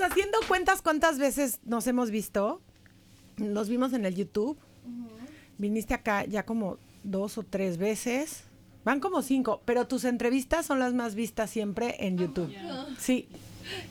[0.00, 2.60] Haciendo cuentas cuántas veces nos hemos visto.
[3.36, 4.56] Nos vimos en el YouTube.
[5.58, 8.44] Viniste acá ya como dos o tres veces.
[8.84, 12.50] Van como cinco, pero tus entrevistas son las más vistas siempre en YouTube.
[12.98, 13.28] Sí.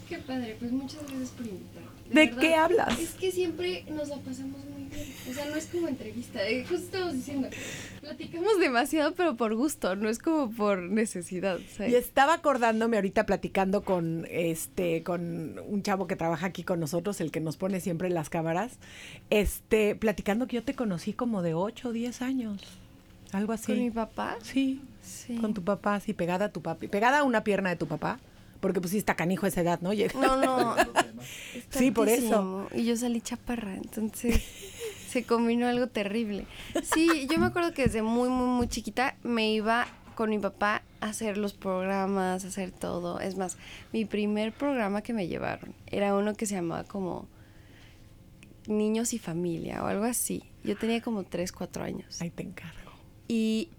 [0.07, 1.89] Qué padre, pues muchas gracias por invitarme.
[2.09, 2.99] ¿De verdad, qué hablas?
[2.99, 4.78] Es que siempre nos la pasamos muy.
[5.29, 6.47] O sea, no es como entrevista.
[6.47, 7.49] eh, justo estamos diciendo.
[8.01, 11.59] Platicamos demasiado, pero por gusto, no es como por necesidad.
[11.75, 11.91] ¿sabes?
[11.91, 17.21] Y estaba acordándome ahorita platicando con este, con un chavo que trabaja aquí con nosotros,
[17.21, 18.77] el que nos pone siempre las cámaras,
[19.29, 22.61] este, platicando que yo te conocí como de 8 o 10 años.
[23.31, 23.67] Algo así.
[23.67, 24.37] ¿Con mi papá?
[24.41, 24.81] Sí.
[25.03, 25.35] Sí.
[25.35, 26.87] Con tu papá, así, pegada a tu papi.
[26.87, 28.19] Pegada a una pierna de tu papá.
[28.59, 29.91] Porque pues sí está canijo esa edad, ¿no?
[30.15, 30.75] No, no.
[31.69, 32.67] Sí, por altísimo.
[32.73, 34.41] Y yo salí chaparra, entonces
[35.09, 36.45] se combinó algo terrible.
[36.83, 40.83] Sí, yo me acuerdo que desde muy, muy, muy chiquita me iba con mi papá
[41.01, 43.19] a hacer los programas, a hacer todo.
[43.19, 43.57] Es más,
[43.91, 47.27] mi primer programa que me llevaron era uno que se llamaba como
[48.67, 50.43] Niños y Familia o algo así.
[50.63, 52.21] Yo tenía como 3, 4 años.
[52.21, 52.91] Ahí te encargo.
[53.27, 53.69] Y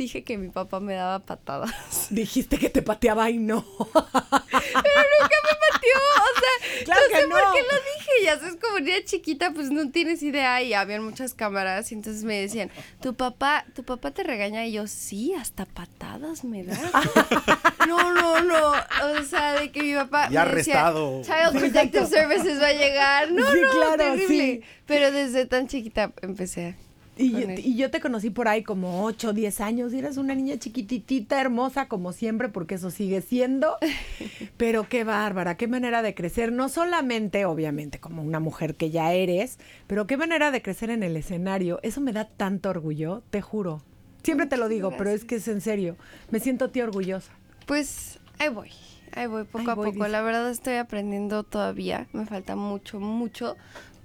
[0.00, 1.70] dije que mi papá me daba patadas.
[2.10, 3.64] Dijiste que te pateaba y no.
[3.78, 7.52] pateó, o sea, Claro no que sé por no.
[7.52, 11.34] qué lo dije, ya sabes, como niña chiquita, pues no tienes idea y habían muchas
[11.34, 15.66] cámaras y entonces me decían, tu papá, tu papá te regaña y yo, sí, hasta
[15.66, 16.76] patadas me da.
[17.88, 21.22] no, no, no, o sea, de que mi papá Ya me decía, arrestado.
[21.22, 24.28] Child Protective Services va a llegar, no, Sí, no, claro, terrible.
[24.28, 24.62] sí.
[24.86, 26.76] Pero desde tan chiquita empecé.
[27.22, 30.34] Y, yo- y yo te conocí por ahí como 8, 10 años y eres una
[30.34, 33.76] niña chiquititita, hermosa como siempre, porque eso sigue siendo.
[34.56, 39.12] Pero qué bárbara, qué manera de crecer, no solamente obviamente como una mujer que ya
[39.12, 41.80] eres, pero qué manera de crecer en el escenario.
[41.82, 43.82] Eso me da tanto orgullo, te juro.
[44.22, 45.96] Siempre te lo digo, pero es que es en serio.
[46.30, 47.32] Me siento tía orgullosa.
[47.66, 48.70] Pues ahí voy,
[49.12, 50.04] ahí voy poco Ahí a voy, poco.
[50.04, 50.08] dice.
[50.10, 53.56] La verdad estoy aprendiendo todavía, me falta mucho, mucho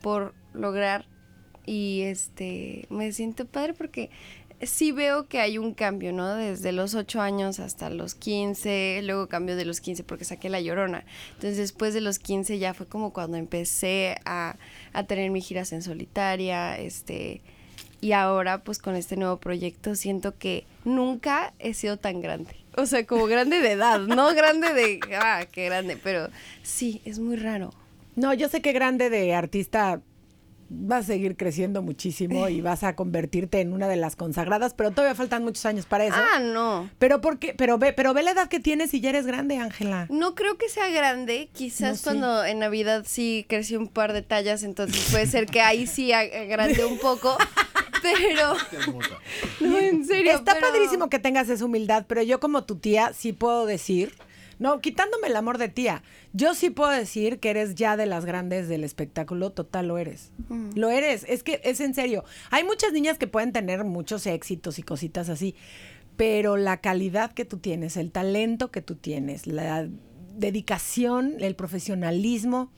[0.02, 1.06] por lograr
[1.66, 4.10] y este me siento padre porque
[4.62, 6.36] sí veo que hay un cambio, ¿no?
[6.36, 10.62] Desde los 8 años hasta los 15, luego cambio de los 15 porque saqué la
[10.62, 11.06] llorona.
[11.34, 14.56] Entonces después de los 15 ya fue como cuando empecé a,
[14.94, 17.42] a tener mis giras en solitaria, este...
[18.02, 22.56] Y ahora, pues con este nuevo proyecto, siento que nunca he sido tan grande.
[22.78, 26.30] O sea, como grande de edad, no grande de, ah, qué grande, pero
[26.62, 27.74] sí, es muy raro.
[28.16, 30.02] No, yo sé que grande de artista
[30.70, 34.92] vas a seguir creciendo muchísimo y vas a convertirte en una de las consagradas, pero
[34.92, 36.16] todavía faltan muchos años para eso.
[36.18, 36.90] Ah, no.
[37.00, 40.08] Pero porque, pero ve, pero ve la edad que tienes y ya eres grande, Ángela.
[40.10, 42.04] No creo que sea grande, quizás No, sí.
[42.04, 46.12] cuando en Navidad sí crecí un par de tallas, entonces puede ser que ahí sí
[46.14, 47.38] agrande un poco,
[48.02, 48.56] pero...
[49.60, 50.32] No, en serio.
[50.34, 54.14] Está pero- padrísimo que tengas esa humildad, pero yo como tu tía sí puedo decir,
[54.60, 58.26] no, quitándome el amor de tía, yo sí puedo decir que eres ya de las
[58.26, 60.32] grandes del espectáculo, total lo eres.
[60.76, 62.24] Lo eres, es que es en serio.
[62.52, 65.56] Hay muchas niñas que pueden tener muchos éxitos y cositas así,
[66.16, 69.88] pero la calidad que tú tienes, el talento que tú tienes, la
[70.38, 72.72] dedicación, el profesionalismo,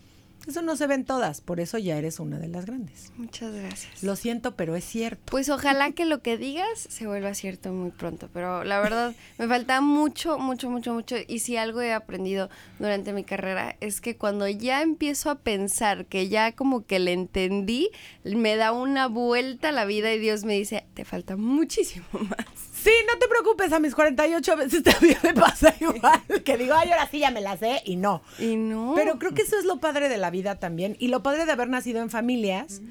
[0.47, 3.11] eso no se ven todas, por eso ya eres una de las grandes.
[3.17, 4.03] Muchas gracias.
[4.03, 5.23] Lo siento, pero es cierto.
[5.25, 9.47] Pues ojalá que lo que digas se vuelva cierto muy pronto, pero la verdad me
[9.47, 11.15] falta mucho, mucho, mucho, mucho.
[11.27, 12.49] Y si algo he aprendido
[12.79, 17.13] durante mi carrera es que cuando ya empiezo a pensar que ya como que le
[17.13, 17.89] entendí,
[18.23, 22.45] me da una vuelta a la vida y Dios me dice, te falta muchísimo más.
[22.83, 26.21] Sí, no te preocupes, a mis 48 veces también me pasa igual.
[26.43, 28.21] Que digo, ay, ahora sí ya me la sé y no.
[28.39, 28.93] Y no.
[28.95, 30.95] Pero creo que eso es lo padre de la vida también.
[30.99, 32.81] Y lo padre de haber nacido en familias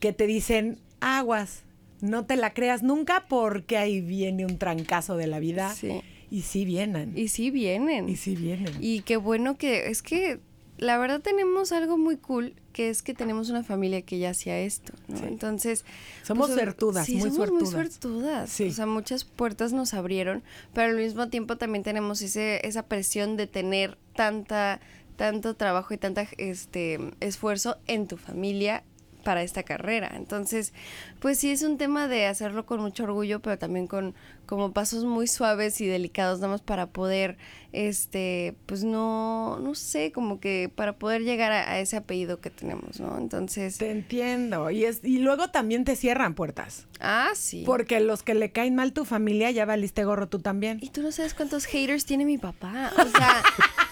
[0.00, 1.64] que te dicen, aguas,
[2.00, 5.74] no te la creas nunca porque ahí viene un trancazo de la vida.
[5.74, 6.00] Sí.
[6.30, 7.12] Y sí vienen.
[7.16, 8.08] Y sí vienen.
[8.08, 8.74] Y sí vienen.
[8.80, 10.40] Y qué bueno que es que
[10.78, 14.58] la verdad tenemos algo muy cool que es que tenemos una familia que ya hacía
[14.58, 15.18] esto, ¿no?
[15.26, 15.84] Entonces
[16.22, 17.62] Somos pues, suertudas, sí, muy somos suertudas.
[17.62, 18.50] muy suertudas.
[18.50, 18.68] Sí.
[18.68, 23.36] O sea, muchas puertas nos abrieron, pero al mismo tiempo también tenemos ese esa presión
[23.36, 24.80] de tener tanta
[25.16, 28.84] tanto trabajo y tanta este esfuerzo en tu familia
[29.20, 30.12] para esta carrera.
[30.14, 30.72] Entonces,
[31.20, 34.14] pues sí es un tema de hacerlo con mucho orgullo, pero también con
[34.50, 37.38] como pasos muy suaves y delicados, nada más para poder,
[37.72, 42.98] este, pues no, no sé, como que para poder llegar a, ese apellido que tenemos,
[42.98, 43.16] ¿no?
[43.16, 43.78] Entonces.
[43.78, 44.68] Te entiendo.
[44.72, 46.88] Y es, y luego también te cierran puertas.
[46.98, 47.62] Ah, sí.
[47.64, 50.78] Porque los que le caen mal tu familia, ya valiste gorro tú también.
[50.82, 52.90] Y tú no sabes cuántos haters tiene mi papá.
[52.98, 53.42] O sea.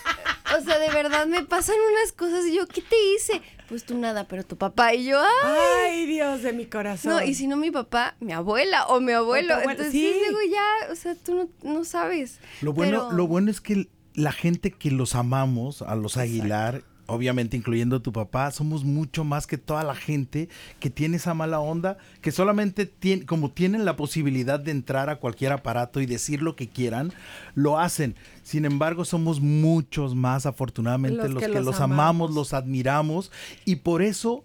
[0.59, 3.41] O sea, de verdad me pasan unas cosas y yo, ¿qué te hice?
[3.69, 5.59] Pues tú nada, pero tu papá y yo, ¡ay!
[5.91, 7.13] ¡Ay, Dios de mi corazón!
[7.13, 9.55] No, y si no mi papá, mi abuela o mi abuelo.
[9.61, 10.13] Entonces sí.
[10.27, 12.41] digo, ya, o sea, tú no, sabes.
[12.61, 17.57] Lo bueno, lo bueno es que la gente que los amamos, a los Aguilar, obviamente
[17.57, 21.97] incluyendo tu papá, somos mucho más que toda la gente que tiene esa mala onda,
[22.21, 26.55] que solamente tiene, como tienen la posibilidad de entrar a cualquier aparato y decir lo
[26.55, 27.13] que quieran,
[27.55, 28.15] lo hacen.
[28.43, 32.35] Sin embargo, somos muchos más, afortunadamente, los, que, los, amamos.
[32.35, 33.33] los admiramos
[33.65, 34.45] y por eso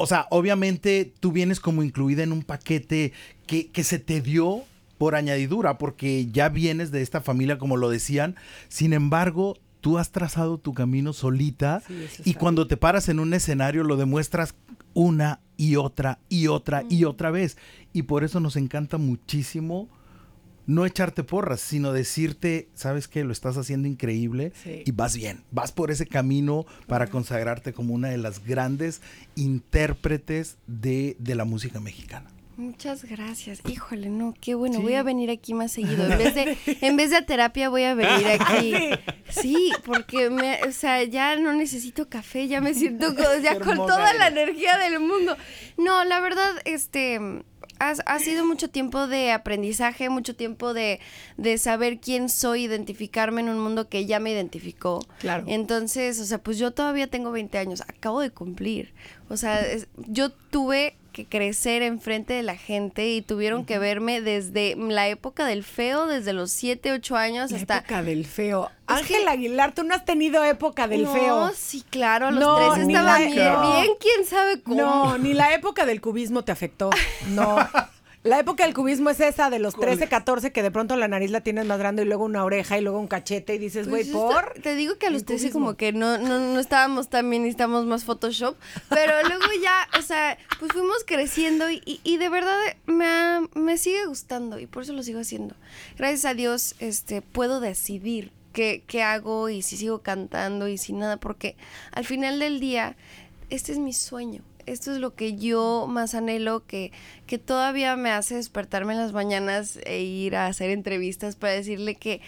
[0.00, 3.12] o sea, obviamente tú vienes como incluida en un paquete
[3.46, 4.62] que, que, se te dio
[4.96, 8.36] por añadidura, porque ya vienes de esta familia, como lo decían.
[8.68, 11.82] Sin embargo, tú has trazado tu camino solita
[12.24, 14.54] y cuando te paras en un escenario lo demuestras
[14.94, 17.56] una y otra y otra y otra vez.
[17.92, 19.88] Y por eso nos encanta muchísimo
[20.68, 24.52] no echarte porras, sino decirte, sabes que lo estás haciendo increíble
[24.84, 29.00] y vas bien, vas por ese camino para consagrarte como una de las grandes
[29.34, 32.30] intérpretes de, de la música mexicana.
[32.58, 33.60] Muchas gracias.
[33.68, 34.80] Híjole, no, qué bueno.
[34.80, 36.04] Voy a venir aquí más seguido.
[36.04, 38.74] En vez de, en vez de a terapia, voy a venir aquí.
[39.28, 44.12] Sí, porque me, o sea, ya no necesito café, ya me siento ya con toda
[44.14, 45.36] la energía del mundo.
[45.76, 47.20] No, la verdad, este
[47.78, 50.98] ha, ha, sido mucho tiempo de aprendizaje, mucho tiempo de,
[51.36, 55.06] de, saber quién soy, identificarme en un mundo que ya me identificó.
[55.20, 55.44] Claro.
[55.46, 58.94] Entonces, o sea, pues yo todavía tengo 20 años, acabo de cumplir.
[59.28, 59.64] O sea,
[60.08, 65.44] yo tuve que crecer enfrente de la gente y tuvieron que verme desde la época
[65.46, 67.78] del feo, desde los 7, 8 años la hasta...
[67.78, 68.70] época del feo.
[68.86, 71.46] Ángel Aguilar, tú no has tenido época del feo.
[71.46, 74.76] No, sí, claro, los tres estaban bien, bien, quién sabe cómo.
[74.76, 76.90] No, ni la época del cubismo te afectó.
[77.30, 77.58] No.
[78.24, 81.30] La época del cubismo es esa de los 13, 14 que de pronto la nariz
[81.30, 84.04] la tienes más grande y luego una oreja y luego un cachete y dices, güey,
[84.04, 84.54] pues ¿por?
[84.60, 87.86] Te digo que a los 13 como que no, no, no estábamos tan bien, necesitamos
[87.86, 88.56] más Photoshop,
[88.88, 92.56] pero luego ya, sea, pues fuimos creciendo y, de verdad
[92.86, 95.54] me, me sigue gustando y por eso lo sigo haciendo.
[95.96, 100.92] Gracias a Dios este, puedo decidir qué, qué hago y si sigo cantando y si
[100.92, 101.56] nada, porque
[101.92, 102.96] al final del día,
[103.50, 106.92] este es mi sueño esto es lo que yo más anhelo, que,
[107.26, 111.94] que todavía me hace despertarme en las mañanas e ir a hacer entrevistas para decirle
[111.94, 112.20] que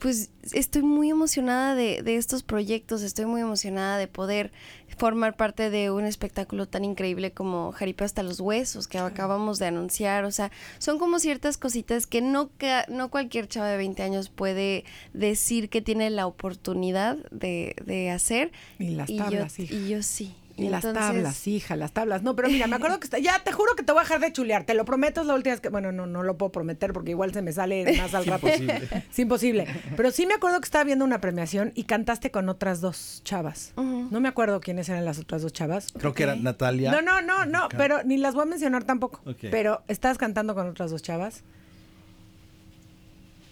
[0.00, 4.52] pues estoy muy emocionada de, de, estos proyectos, estoy muy emocionada de poder
[4.96, 9.66] formar parte de un espectáculo tan increíble como Jaripeo hasta los huesos que acabamos de
[9.66, 12.50] anunciar, o sea, son como ciertas cositas que no,
[12.88, 18.52] no cualquier chava de 20 años puede decir que tiene la oportunidad de, de hacer.
[18.78, 20.34] Y las tablas, y yo sí.
[20.56, 22.22] Y las tablas, hija, las tablas.
[22.22, 24.20] No, pero mira, me acuerdo que está, ya te juro que te voy a dejar
[24.20, 26.52] de chulear, te lo prometo, es la última vez que, bueno, no, no lo puedo
[26.52, 28.46] prometer porque igual se me sale más al rato.
[28.46, 29.02] Imposible.
[29.10, 29.66] Es imposible.
[29.96, 33.72] Pero sí me acuerdo que estaba viendo una premiación y cantaste con otras dos chavas.
[33.76, 35.92] No me acuerdo quiénes eran las otras dos chavas.
[35.98, 36.92] Creo que era Natalia.
[36.92, 39.20] No, no, no, no, pero ni las voy a mencionar tampoco.
[39.50, 41.42] Pero estás cantando con otras dos chavas.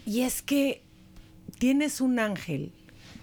[0.04, 0.82] Y es que
[1.58, 2.72] tienes un ángel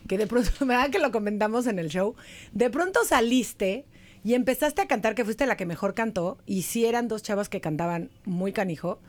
[0.09, 2.15] que de pronto, ¿verdad que lo comentamos en el show?
[2.51, 3.85] De pronto saliste
[4.25, 7.47] y empezaste a cantar, que fuiste la que mejor cantó, y sí eran dos chavas
[7.47, 8.99] que cantaban muy canijo,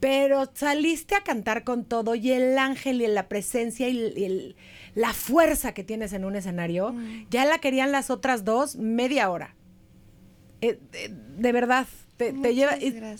[0.00, 4.56] pero saliste a cantar con todo y el ángel y la presencia y,
[4.96, 7.26] la fuerza que tienes en un escenario, mm.
[7.30, 9.54] ya la querían las otras dos media hora.
[10.62, 11.86] Eh, eh, de verdad,
[12.16, 12.76] te, lleva.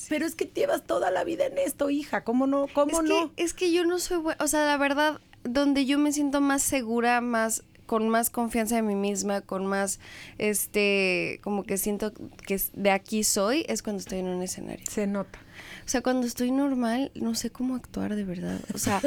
[0.08, 2.24] pero es que llevas toda la vida en esto, hija.
[2.24, 2.66] ¿Cómo no?
[2.74, 3.32] ¿Cómo no?
[3.36, 4.42] es que yo no soy buena.
[4.42, 8.86] O sea, la verdad, donde yo me siento más segura, más con más confianza en
[8.86, 9.98] mí misma, con más,
[10.38, 12.12] este, como que siento
[12.46, 14.84] que de aquí soy, es cuando estoy en un escenario.
[14.88, 15.40] Se nota.
[15.84, 18.60] O sea, cuando estoy normal, no sé cómo actuar de verdad.
[18.74, 19.00] O sea,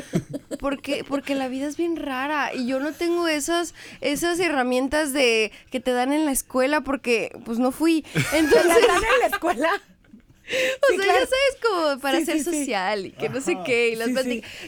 [0.60, 5.54] porque, porque la vida es bien rara y yo no tengo esas, esas herramientas de
[5.72, 8.04] que te dan en la escuela porque pues no fui.
[8.34, 9.70] Entonces, ¿Te dan en la escuela?
[10.90, 13.90] O sea, ya sabes como para ser social y que no sé qué.
[13.90, 14.10] Y las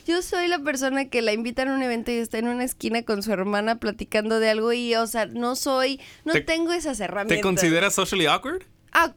[0.06, 3.04] Yo soy la persona que la invitan a un evento y está en una esquina
[3.04, 7.38] con su hermana platicando de algo y, o sea, no soy, no tengo esas herramientas.
[7.38, 8.63] ¿Te consideras socially awkward?
[8.92, 9.13] Ah,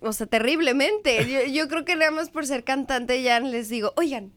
[0.00, 1.26] o sea, terriblemente.
[1.26, 4.32] Yo, yo creo que nada más por ser cantante ya les digo, oigan,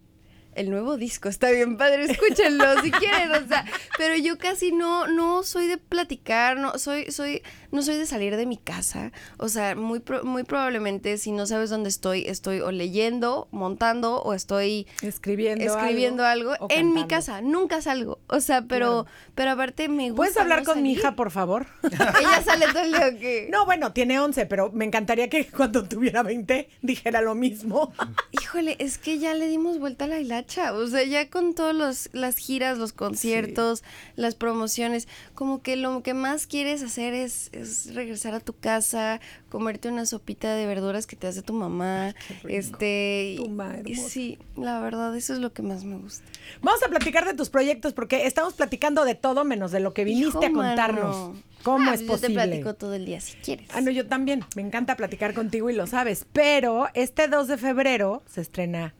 [0.55, 3.65] el nuevo disco está bien padre, escúchenlo si quieren, o sea,
[3.97, 8.35] pero yo casi no, no soy de platicar, no soy, soy, no soy de salir
[8.35, 12.71] de mi casa, o sea, muy, muy probablemente si no sabes dónde estoy, estoy o
[12.71, 19.05] leyendo, montando o estoy escribiendo, escribiendo algo, en mi casa, nunca salgo, o sea, pero,
[19.35, 20.15] pero aparte me gusta.
[20.15, 21.67] ¿Puedes hablar con mi hija, por favor?
[21.83, 23.47] Ella sale todo el día.
[23.49, 27.93] No, bueno, tiene 11, pero me encantaría que cuando tuviera 20 dijera lo mismo.
[28.31, 30.44] Híjole, es que ya le dimos vuelta a la hilacha.
[30.73, 33.83] O sea, ya con todas las giras, los conciertos,
[34.15, 37.49] las promociones, como que lo que más quieres hacer es,
[37.93, 42.15] regresar a tu casa, comerte una sopita de verduras que te hace tu mamá.
[42.47, 43.37] este.
[43.85, 46.25] y, sí, la verdad, eso es lo que más me gusta.
[46.61, 50.03] Vamos a platicar de tus proyectos porque estamos platicando de todo menos de lo que
[50.03, 51.37] viniste a contarnos.
[51.63, 52.35] ¿Cómo ah, es posible?
[52.35, 53.67] Yo te platico todo el día si quieres.
[53.73, 54.45] Ah, no, yo también.
[54.55, 56.27] Me encanta platicar contigo y lo sabes.
[56.31, 58.93] Pero este 2 de febrero se estrena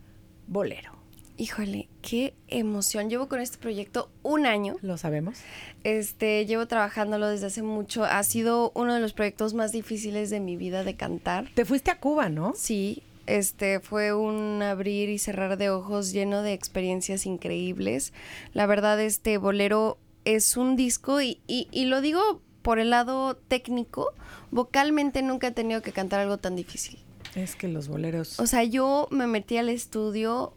[0.47, 0.94] Bolero.
[1.37, 3.09] Híjole, qué emoción.
[3.09, 4.77] Llevo con este proyecto un año.
[4.81, 5.39] Lo sabemos.
[5.83, 8.05] Este, llevo trabajándolo desde hace mucho.
[8.05, 11.49] Ha sido uno de los proyectos más difíciles de mi vida de cantar.
[11.53, 12.53] Te fuiste a Cuba, ¿no?
[12.55, 13.03] Sí.
[13.25, 18.13] Este fue un abrir y cerrar de ojos lleno de experiencias increíbles.
[18.53, 23.35] La verdad, este bolero es un disco y, y, y lo digo por el lado
[23.35, 24.13] técnico,
[24.51, 26.99] vocalmente nunca he tenido que cantar algo tan difícil.
[27.35, 28.39] Es que los boleros.
[28.39, 30.53] O sea, yo me metí al estudio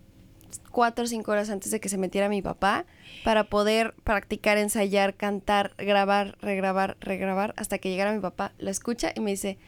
[0.71, 2.87] cuatro o cinco horas antes de que se metiera mi papá
[3.25, 9.13] para poder practicar, ensayar, cantar, grabar, regrabar, regrabar, hasta que llegara mi papá, lo escucha
[9.15, 9.59] y me dice,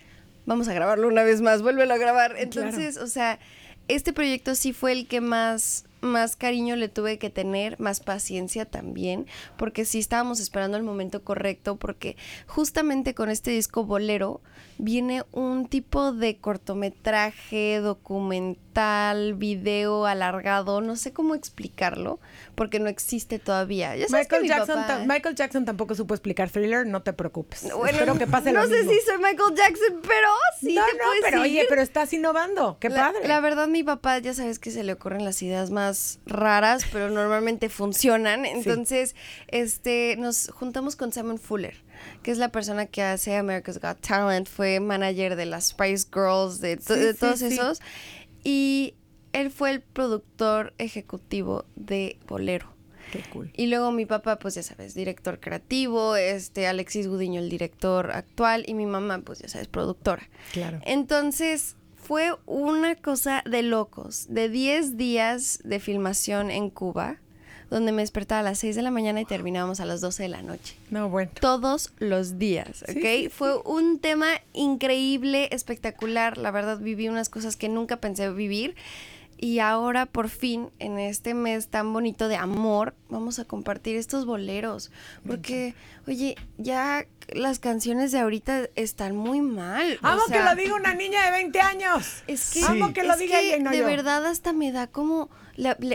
[0.47, 2.37] vamos a grabarlo una vez más, vuélvelo a grabar.
[2.39, 3.39] Entonces, o sea,
[3.89, 8.65] este proyecto sí fue el que más más cariño le tuve que tener, más paciencia
[8.65, 14.41] también, porque sí estábamos esperando el momento correcto, porque justamente con este disco bolero
[14.81, 22.19] viene un tipo de cortometraje, documental, video alargado, no sé cómo explicarlo,
[22.55, 23.95] porque no existe todavía.
[24.11, 27.65] Michael, Jackson Michael Jackson tampoco supo explicar thriller, no te preocupes.
[27.65, 30.29] Espero que pase no sé si soy Michael Jackson, pero
[30.61, 30.75] sí.
[30.75, 33.27] No, no, pero oye, pero estás innovando, qué padre.
[33.29, 37.11] La verdad, mi papá ya sabes que se le ocurren las ideas más raras, pero
[37.11, 38.45] normalmente funcionan.
[38.47, 39.15] Entonces,
[39.49, 41.83] este, nos juntamos con Simon Fuller,
[42.23, 46.61] que es la persona que hace America's Got Talent, fue manager de las Spice Girls,
[46.61, 47.81] de, todos esos.
[48.45, 48.95] Y
[49.33, 52.69] él fue el productor ejecutivo de Bolero.
[53.13, 53.51] Qué cool.
[53.57, 58.65] Y luego mi papá, pues ya sabes, director creativo, este Alexis Gudiño, el director actual,
[58.69, 60.29] y mi mamá, pues ya sabes, productora.
[60.53, 60.79] Claro.
[60.85, 67.19] Entonces, fue una cosa de locos, de 10 días de filmación en Cuba,
[67.71, 70.29] donde me despertaba a las 6 de la mañana y terminábamos a las 12 de
[70.29, 70.77] la noche.
[70.91, 71.31] No, bueno.
[71.41, 73.31] Todos los días, ¿ok?
[73.31, 76.37] Fue un tema increíble, espectacular.
[76.37, 78.75] La verdad, viví unas cosas que nunca pensé vivir.
[79.43, 84.27] Y ahora por fin, en este mes tan bonito de amor, vamos a compartir estos
[84.27, 84.91] boleros.
[85.27, 85.75] Porque,
[86.07, 89.99] oye, ya las canciones de ahorita están muy mal.
[90.03, 92.23] Amo que lo diga una niña de 20 años.
[92.27, 93.39] Es que, Amo que lo diga
[93.71, 95.31] De verdad hasta me da como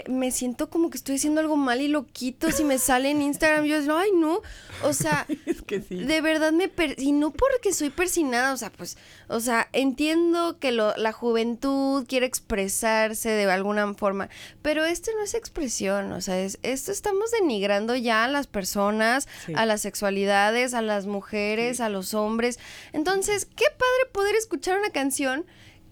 [0.09, 2.51] me siento como que estoy haciendo algo mal y lo quito.
[2.51, 4.41] Si me sale en Instagram, yo digo, ay, no.
[4.83, 5.25] O sea,
[5.89, 6.71] de verdad me.
[6.97, 8.97] y no porque soy persinada, o sea, pues,
[9.27, 14.29] o sea, entiendo que la juventud quiere expresarse de alguna forma,
[14.61, 19.27] pero esto no es expresión, o sea, es, esto estamos denigrando ya a las personas,
[19.55, 22.59] a las sexualidades, a las mujeres, a los hombres.
[22.93, 25.45] Entonces, qué padre poder escuchar una canción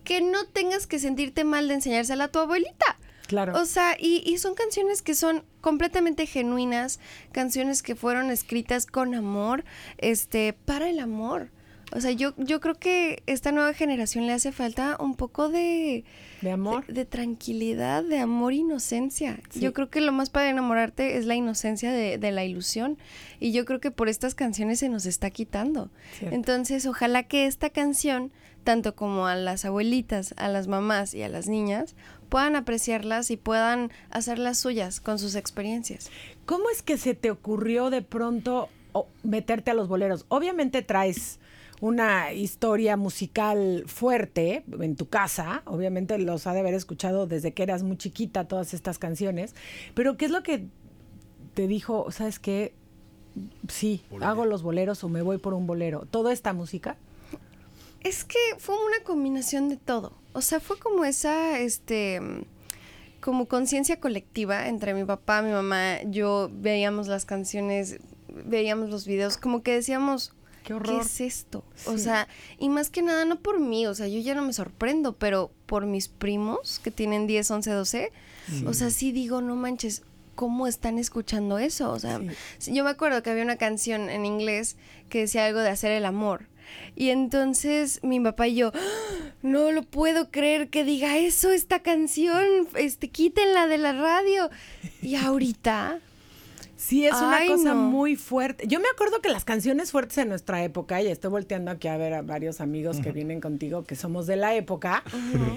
[0.04, 2.98] que no tengas que sentirte mal de enseñársela a tu abuelita.
[3.28, 3.54] Claro.
[3.60, 7.00] O sea, y, son canciones que son completamente genuinas,
[7.32, 9.64] canciones que fueron escritas con amor,
[9.98, 11.50] este, para el amor.
[11.96, 16.06] O sea, yo, yo creo que esta nueva generación le hace falta un poco de...
[16.42, 16.88] De amor.
[16.88, 19.40] De, tranquilidad, de amor e inocencia.
[19.54, 22.98] Yo creo que lo más para enamorarte es la inocencia de, de, la ilusión.
[23.40, 25.92] Y yo creo que por estas canciones se nos está quitando.
[26.22, 28.32] Entonces, ojalá que esta canción,
[28.64, 31.96] tanto como a las abuelitas, a las mamás y a las niñas,
[32.34, 36.10] puedan apreciarlas y puedan hacerlas suyas con sus experiencias.
[36.48, 38.70] ¿Cómo es que se te ocurrió de pronto
[39.22, 40.26] meterte a los boleros?
[40.30, 41.38] Obviamente traes
[41.80, 47.62] una historia musical fuerte en tu casa, obviamente los ha de haber escuchado desde que
[47.62, 49.54] eras muy chiquita todas estas canciones,
[49.94, 50.66] pero ¿qué es lo que
[51.54, 52.74] te dijo, sabes qué?
[53.68, 56.08] Sí, hago los boleros o me voy por un bolero.
[56.10, 56.98] ¿Toda esta música?
[58.00, 60.23] Es que fue una combinación de todo.
[60.34, 62.20] O sea, fue como esa, este,
[63.22, 69.38] como conciencia colectiva entre mi papá, mi mamá, yo veíamos las canciones, veíamos los videos,
[69.38, 71.02] como que decíamos, Qué horror.
[71.02, 71.64] es esto?
[71.86, 74.54] O sea, y más que nada, no por mí, o sea, yo ya no me
[74.54, 78.12] sorprendo, pero por mis primos que tienen 10, 11, 12,
[78.66, 80.04] o sea, sí digo, no manches,
[80.36, 81.92] ¿cómo están escuchando eso?
[81.92, 82.20] O sea,
[82.58, 84.78] sí, yo me acuerdo que había una canción en inglés
[85.10, 86.48] que decía algo de hacer el amor.
[86.96, 88.80] Y entonces mi papá y yo, "¡Ah!
[89.42, 94.50] no lo puedo creer que diga eso esta canción, este, quítenla de la radio.
[95.02, 96.00] Y ahorita,
[96.86, 97.76] Sí, es una Ay, cosa no.
[97.76, 98.68] muy fuerte.
[98.68, 101.96] Yo me acuerdo que las canciones fuertes en nuestra época, y estoy volteando aquí a
[101.96, 105.04] ver a varios amigos que vienen contigo que somos de la época,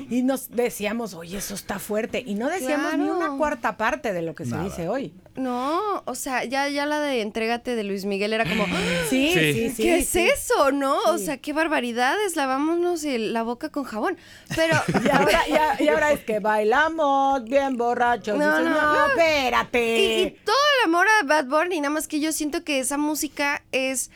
[0.08, 2.22] y nos decíamos, oye, eso está fuerte.
[2.24, 5.12] Y no decíamos ni una cuarta parte de lo que se dice hoy.
[5.34, 8.80] no, o sea, ya, ya la de Entrégate de Luis Miguel era como, "Ah,
[9.10, 9.52] Sí, Sí.
[9.52, 9.82] sí, sí.
[9.82, 10.20] ¿Qué es sí.
[10.26, 10.96] eso, no?
[11.08, 14.16] O sea, qué barbaridades, lavámonos el- la boca con jabón.
[14.54, 18.38] Pero, Y ahora, y a- y ahora es que bailamos bien borrachos.
[18.38, 19.06] No, Dices, no, no, no.
[19.08, 19.98] espérate.
[19.98, 22.98] y, y todo el amor a Bad Bunny, nada más que yo siento que esa
[22.98, 24.10] música es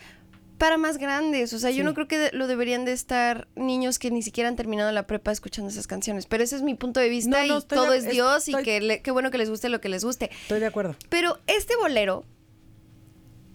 [0.57, 1.53] para más grandes.
[1.53, 4.55] O sea, yo no creo que lo deberían de estar niños que ni siquiera han
[4.55, 6.27] terminado la prepa escuchando esas canciones.
[6.27, 8.53] Pero ese es mi punto de vista No, no, y todo de- es Dios y
[8.63, 10.29] que le- qué bueno que les guste lo que les guste.
[10.43, 10.95] Estoy de acuerdo.
[11.09, 12.25] Pero este bolero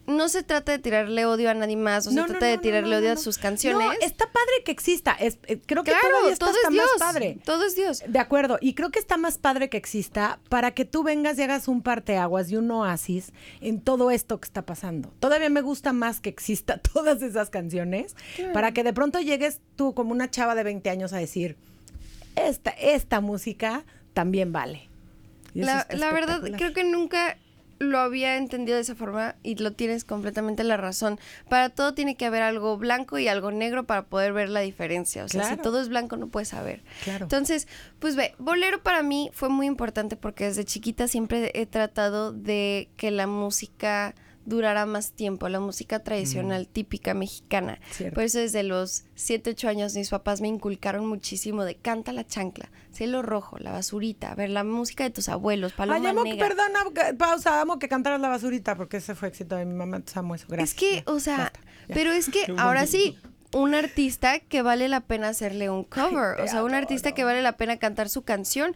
[0.07, 3.11] no se trata de tirarle odio a nadie más, o se trata de tirarle odio
[3.11, 3.85] a sus canciones.
[3.85, 5.11] No, está padre que exista.
[5.11, 6.85] Es, eh, creo que claro, todavía está todo es Dios.
[6.97, 7.37] más padre.
[7.43, 8.03] Todo es Dios.
[8.07, 11.43] De acuerdo, y creo que está más padre que exista para que tú vengas y
[11.43, 15.13] hagas un parteaguas y un oasis en todo esto que está pasando.
[15.19, 18.15] Todavía me gusta más que exista todas esas canciones
[18.53, 21.57] para que de pronto llegues tú como una chava de 20 años a decir,
[22.37, 23.83] esta, esta música
[24.13, 24.87] también vale.
[25.53, 27.37] La, verdad, creo que nunca
[27.79, 31.19] lo había entendido de esa forma y lo tienes completamente la razón.
[31.49, 35.23] Para todo tiene que haber algo blanco y algo negro para poder ver la diferencia.
[35.23, 36.83] O sea, si todo es blanco no puedes saber.
[37.03, 37.25] Claro.
[37.25, 37.67] Entonces,
[37.99, 42.89] pues ve, Bolero para mí fue muy importante porque desde chiquita siempre he tratado de
[42.97, 44.15] que la música
[44.47, 47.79] durara más tiempo, la música tradicional típica mexicana.
[47.91, 48.15] Cierto.
[48.15, 52.25] Por eso desde los 7, 8 años mis papás me inculcaron muchísimo de canta la
[52.25, 56.23] chancla, cielo rojo, la basurita, a ver la música de tus abuelos, paloma Ay, amo
[56.23, 56.47] negra.
[56.47, 56.79] perdona,
[57.17, 60.33] pausa, amo que cantaras la basurita porque ese fue éxito de mi mamá, entonces amo
[60.33, 60.69] eso, gracias.
[60.69, 63.17] Es que, Ya, o sea, basta, pero es que ahora sí,
[63.53, 67.23] un artista que vale la pena hacerle un cover, te o sea, un artista que
[67.23, 68.75] vale la pena cantar su canción.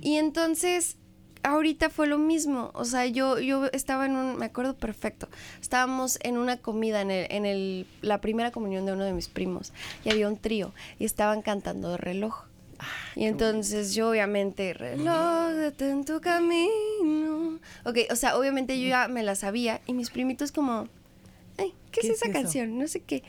[0.00, 0.96] Y entonces,
[1.42, 5.28] ahorita fue lo mismo, o sea, yo, yo estaba en un, me acuerdo perfecto,
[5.60, 9.28] estábamos en una comida en, el, en el, la primera comunión de uno de mis
[9.28, 9.72] primos
[10.04, 12.44] y había un trío y estaban cantando reloj.
[13.14, 17.58] Y entonces yo obviamente, reloj, detén tu camino.
[17.84, 20.88] Ok, o sea, obviamente yo ya me la sabía y mis primitos como,
[21.60, 22.78] ay, ¿qué, ¿Qué es es esa canción?
[22.78, 23.22] No sé qué.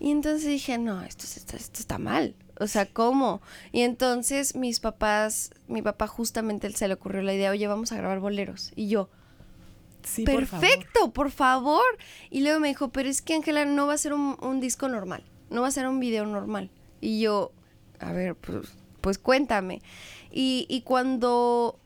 [0.00, 2.34] Y entonces dije, no, esto, es- esto, esto está mal.
[2.58, 3.42] O sea, ¿cómo?
[3.72, 7.96] Y entonces mis papás, mi papá justamente se le ocurrió la idea, oye, vamos a
[7.96, 8.72] grabar boleros.
[8.76, 9.08] Y yo,
[10.02, 10.66] Sí, por favor.
[10.66, 11.82] perfecto, por favor.
[12.30, 14.88] Y luego me dijo, pero es que Ángela no va a ser un, un disco
[14.88, 16.70] normal, no va a ser un video normal.
[17.00, 17.52] Y yo,
[17.98, 18.68] a ver, pues,
[19.00, 19.82] pues cuéntame.
[20.30, 21.78] Y, y cuando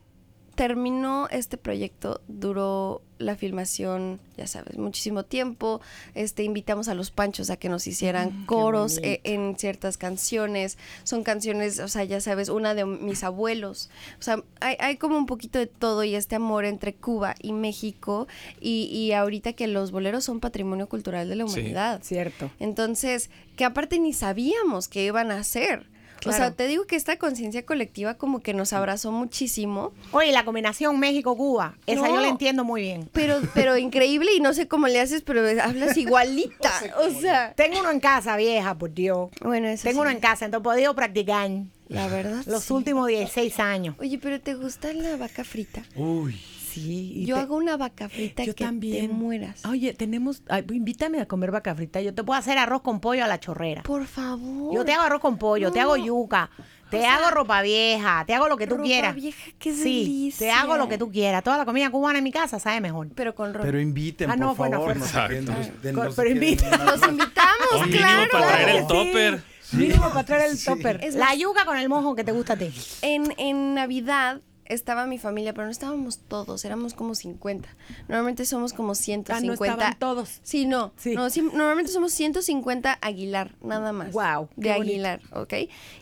[0.61, 5.81] terminó este proyecto, duró la filmación, ya sabes, muchísimo tiempo.
[6.15, 10.77] Este, invitamos a los Panchos a que nos hicieran coros eh, en ciertas canciones.
[11.03, 13.89] Son canciones, o sea, ya sabes, una de mis abuelos.
[14.19, 17.55] O sea, hay, hay como un poquito de todo y este amor entre Cuba y
[17.55, 18.29] México.
[18.61, 21.61] Y, y ahorita que los boleros son patrimonio cultural de la Sí.
[21.61, 22.01] humanidad.
[22.03, 22.51] Cierto.
[22.59, 25.89] Entonces, que aparte ni sabíamos que iban a hacer.
[26.27, 30.45] O sea, te digo que esta conciencia colectiva como que nos abrazó muchísimo, Oye, la
[30.45, 32.15] combinación México-Cuba, esa No.
[32.15, 33.09] yo la entiendo muy bien.
[33.13, 36.71] pero, pero increíble y no sé cómo le haces, pero hablas igualita.
[37.01, 39.31] o sea, Tengo uno en casa, vieja, por Dios.
[39.41, 41.51] bueno, eso Tengo sí, uno en casa, entonces he podido practicar
[41.89, 42.43] La verdad.
[42.47, 42.73] los sí.
[42.73, 43.95] últimos 16 años.
[43.99, 45.83] Oye, pero ¿te gusta la vaca frita?
[45.97, 46.41] Uy.
[46.73, 47.13] Sí.
[47.17, 49.09] y Yo te- hago una vaca frita yo que también.
[49.09, 49.65] te mueras.
[49.67, 50.43] Oye, tenemos.
[50.49, 52.01] ay, invítame a comer vaca frita.
[52.01, 53.83] Yo te puedo hacer arroz con pollo a la chorrera.
[53.83, 54.75] Por favor.
[54.75, 56.51] Yo te hago arroz con pollo, te hago yuca,
[56.91, 59.15] te sea, hago ropa vieja, te hago lo que tú ropa quieras.
[59.15, 60.47] vieja, qué sí, delicia.
[60.47, 61.43] te hago lo que tú quieras.
[61.45, 63.09] Toda la comida cubana en mi casa sabe mejor.
[63.15, 63.65] Pero con ropa.
[63.67, 64.97] Pero inviten, Ah, no, por bueno, favor.
[64.97, 65.23] fuerza.
[65.23, 65.81] no se queden- Exacto.
[65.83, 66.41] de- Con- no se pero más.
[67.01, 68.31] Los invitamos, Un mínimo claro.
[68.33, 68.89] para traer el Sí.
[68.89, 69.43] topper.
[69.73, 71.15] Mínimo para traer el topper.
[71.15, 72.73] La yuca con el mojo que te gusta a ti.
[73.03, 77.69] En, en Navidad estaba mi familia, pero no estábamos todos, éramos como 50.
[78.09, 79.65] Normalmente somos como 150.
[79.65, 80.41] Ah, estaban todos.
[80.43, 80.93] Sí, no.
[80.97, 81.15] Sí.
[81.15, 84.15] no sí, normalmente somos 150 Aguilar, nada más.
[84.55, 84.73] Qué De bonito.
[84.73, 85.55] Aguilar, ¿ok?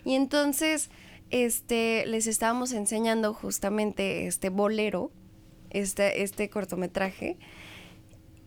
[0.05, 0.89] Y entonces,
[1.31, 5.11] este, les estábamos enseñando justamente este bolero,
[5.71, 7.37] este, este cortometraje.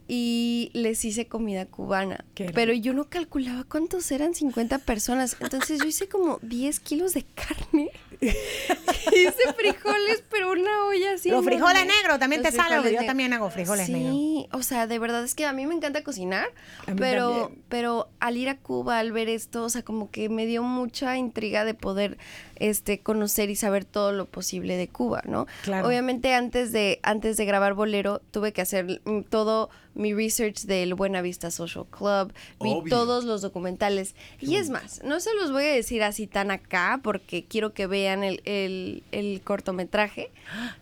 [0.08, 2.24] Y les hice comida cubana.
[2.54, 5.36] Pero yo no calculaba cuántos eran 50 personas.
[5.40, 7.90] Entonces yo hice como 10 kilos de carne.
[8.22, 11.28] Hice frijoles, pero una olla así.
[11.28, 12.80] Los frijoles negros también Los te salen.
[12.80, 14.48] frijoles Yo también hago frijoles sí, negros.
[14.52, 16.46] o sea, de verdad es que a mí me encanta cocinar,
[16.86, 17.62] A mí pero, también.
[17.68, 21.16] pero al ir a Cuba, al ver esto, o sea, como que me dio mucha
[21.16, 22.16] intriga de poder
[22.56, 25.46] este conocer y saber todo lo posible de Cuba, ¿no?
[25.62, 25.88] Claro.
[25.88, 30.94] Obviamente antes de, antes de grabar Bolero, tuve que hacer mm, todo mi research del
[30.94, 32.90] Buena Vista Social Club, vi Obvio.
[32.90, 34.14] todos los documentales.
[34.40, 37.86] Y es más, no se los voy a decir así tan acá, porque quiero que
[37.86, 40.30] vean el, el, el cortometraje,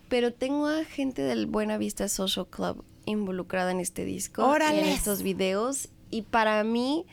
[0.09, 4.51] pero tengo a gente del Buena Vista Social Club involucrada en este disco, y en
[4.51, 4.87] ¡Órales!
[4.87, 7.05] estos videos, y para mí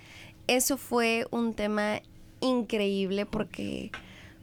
[0.47, 2.01] eso fue un tema
[2.41, 3.91] increíble porque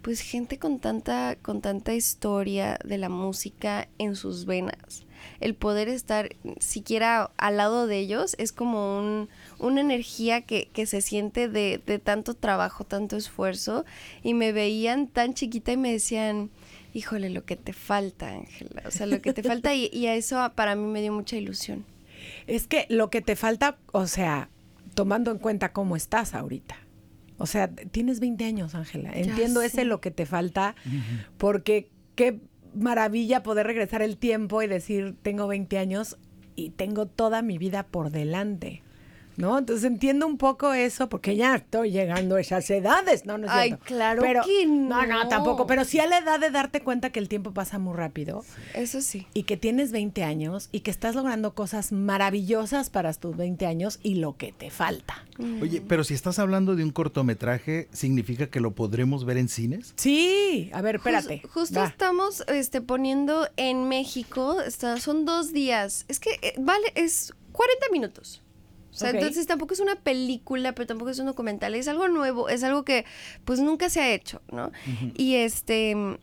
[0.01, 5.05] pues gente con tanta con tanta historia de la música en sus venas
[5.39, 10.85] el poder estar siquiera al lado de ellos es como un, una energía que, que
[10.85, 13.85] se siente de, de tanto trabajo, tanto esfuerzo
[14.23, 16.49] y me veían tan chiquita y me decían,
[16.93, 20.15] híjole, lo que te falta, Ángela, o sea, lo que te falta y, y a
[20.15, 21.85] eso para mí me dio mucha ilusión.
[22.47, 24.49] Es que lo que te falta, o sea,
[24.93, 26.77] tomando en cuenta cómo estás ahorita.
[27.38, 29.11] O sea, tienes 20 años, Ángela.
[29.13, 30.75] Entiendo ese lo que te falta,
[31.38, 32.39] porque qué
[32.75, 36.17] maravilla poder regresar el tiempo y decir, tengo 20 años
[36.55, 38.85] y tengo toda mi vida por delante.
[39.38, 39.58] ¿No?
[39.58, 43.26] Entonces entiendo un poco eso, porque ya estoy llegando a esas edades.
[43.26, 43.86] No, no es Ay, cierto.
[43.86, 45.28] claro pero, que No, no, no.
[45.28, 45.67] tampoco.
[45.67, 48.43] Pero sí a la edad de darte cuenta que el tiempo pasa muy rápido
[48.74, 49.28] Eso sí.
[49.34, 54.00] y que tienes 20 años y que estás logrando cosas maravillosas para tus 20 años
[54.04, 55.26] y lo que te falta.
[55.62, 59.93] Oye, pero si estás hablando de un cortometraje, ¿significa que lo podremos ver en cines?
[59.98, 61.41] Sí, a ver, espérate.
[61.50, 61.88] justo Va.
[61.88, 66.06] estamos este, poniendo en México, está- son dos días.
[66.08, 68.41] Es que eh, vale, es 40 minutos.
[68.95, 72.47] O sea, entonces tampoco es una película, pero tampoco es un documental, es algo nuevo,
[72.47, 73.03] es algo que
[73.43, 74.71] pues nunca se ha hecho, ¿no?
[75.15, 76.17] Y este mm,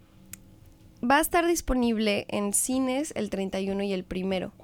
[1.08, 4.54] va a estar disponible en cines el 31 y el primero.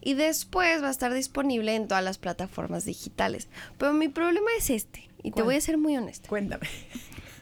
[0.00, 3.48] Y después va a estar disponible en todas las plataformas digitales.
[3.78, 6.28] Pero mi problema es este, y te voy a ser muy honesta.
[6.28, 6.68] Cuéntame.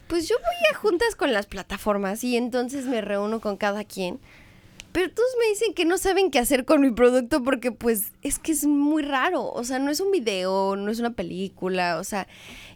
[0.07, 4.21] Pues yo voy a juntas con las plataformas y entonces me reúno con cada quien.
[4.93, 8.39] Pero todos me dicen que no saben qué hacer con mi producto porque pues es
[8.39, 9.51] que es muy raro.
[9.51, 12.29] O sea, no es un video, no es una película, o sea.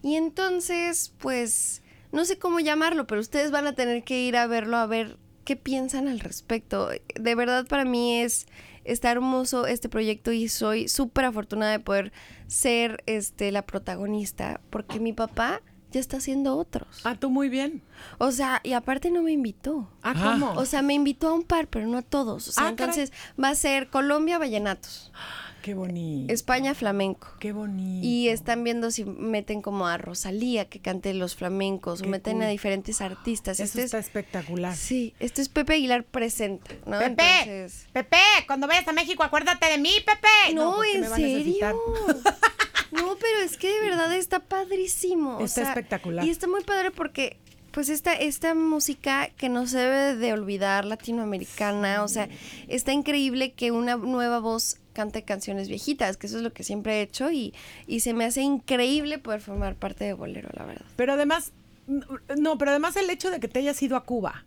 [0.03, 4.47] Y entonces, pues, no sé cómo llamarlo, pero ustedes van a tener que ir a
[4.47, 6.89] verlo a ver qué piensan al respecto.
[7.15, 8.47] De verdad para mí es
[8.85, 12.13] está hermoso este proyecto y soy súper afortunada de poder
[12.47, 15.61] ser este la protagonista porque mi papá
[15.97, 16.87] ya está haciendo otros.
[17.05, 17.83] Ah, tú muy bien.
[18.19, 19.91] O sea, y aparte no me invitó.
[20.03, 20.37] Ah, Ah.
[20.39, 20.53] ¿cómo?
[20.61, 22.49] O sea, me invitó a un par, pero no a todos.
[22.49, 22.95] O sea, Ah, caray.
[23.01, 25.11] entonces va a ser Colombia Vallenatos,
[25.63, 26.33] qué bonito.
[26.33, 27.29] España Flamenco.
[27.41, 28.07] Qué bonito.
[28.07, 32.43] Y están viendo si meten como a Rosalía que cante los flamencos Qué o meten
[32.43, 33.59] a diferentes artistas.
[33.59, 34.77] Eso Este está es, espectacular.
[34.77, 36.99] sí, esto es Pepe Aguilar presenta, ¿no?
[36.99, 40.55] Pepe, Entonces, Pepe, cuando vayas a México, acuérdate de mí, Pepe.
[40.55, 41.67] no, porque en me va a serio.
[42.93, 45.39] No, pero es que de verdad está padrísimo.
[45.39, 46.25] o Está sea, espectacular.
[46.25, 47.37] Y está muy padre porque,
[47.73, 52.29] pues, esta, esta música que no se debe de olvidar, latinoamericana, o sea,
[52.69, 56.99] está increíble que una nueva voz cante canciones viejitas, que eso es lo que siempre
[56.99, 57.53] he hecho y,
[57.87, 60.87] y se me hace increíble poder formar parte de Bolero, la verdad.
[60.97, 61.53] Pero además,
[61.87, 64.45] no, pero además el hecho de que te hayas ido a Cuba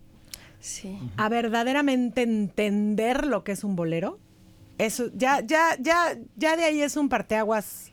[0.60, 0.97] Sí.
[1.17, 4.19] a verdaderamente entender lo que es un bolero,
[4.78, 7.88] eso ya, ya, ya, ya de ahí es un parteaguas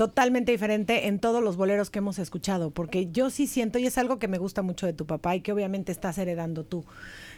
[0.00, 3.98] totalmente diferente en todos los boleros que hemos escuchado, porque yo sí siento, y es
[3.98, 6.86] algo que me gusta mucho de tu papá y que obviamente estás heredando tú,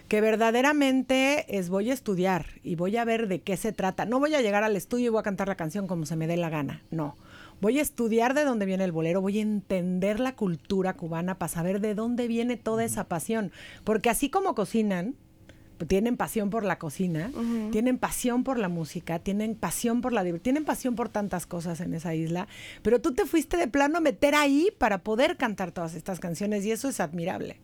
[0.07, 4.05] que verdaderamente es voy a estudiar y voy a ver de qué se trata.
[4.05, 6.29] No voy a llegar al estudio y voy a cantar la canción como se me
[6.29, 7.17] dé la gana, no.
[7.61, 11.49] Voy a estudiar de dónde viene el bolero, voy a entender la cultura cubana para
[11.49, 13.51] saber de dónde viene toda esa pasión,
[13.83, 15.17] porque así como cocinan,
[15.87, 17.31] tienen pasión por la cocina,
[17.71, 21.95] tienen pasión por la música, tienen pasión por la tienen pasión por tantas cosas en
[21.95, 22.49] esa isla,
[22.83, 26.65] pero tú te fuiste de plano a meter ahí para poder cantar todas estas canciones
[26.65, 27.59] y eso es admirable.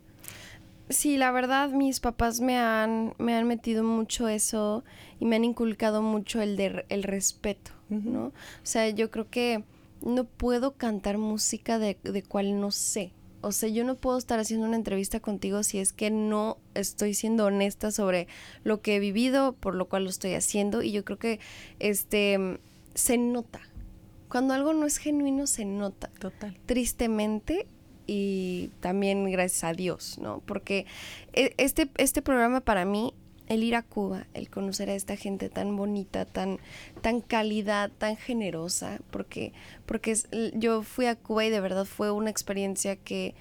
[0.89, 4.83] Sí, la verdad, mis papás me han, me han metido mucho eso
[5.19, 8.25] y me han inculcado mucho el de el respeto, ¿no?
[8.25, 9.63] O sea, yo creo que
[10.01, 13.11] no puedo cantar música de, de cual no sé.
[13.41, 17.13] O sea, yo no puedo estar haciendo una entrevista contigo si es que no estoy
[17.13, 18.27] siendo honesta sobre
[18.63, 20.81] lo que he vivido, por lo cual lo estoy haciendo.
[20.81, 21.39] Y yo creo que
[21.79, 22.59] este
[22.95, 23.61] se nota.
[24.27, 26.57] Cuando algo no es genuino, se nota Total.
[26.65, 27.65] tristemente
[28.05, 30.41] y también gracias a Dios, ¿no?
[30.45, 30.85] Porque
[31.33, 33.13] e- este, este programa para mí,
[33.49, 36.59] el ir a Cuba, el conocer a esta gente tan bonita, tan,
[37.01, 39.51] tan cálida, tan generosa, porque,
[39.85, 43.33] porque es- yo fui a Cuba y de verdad fue una experiencia que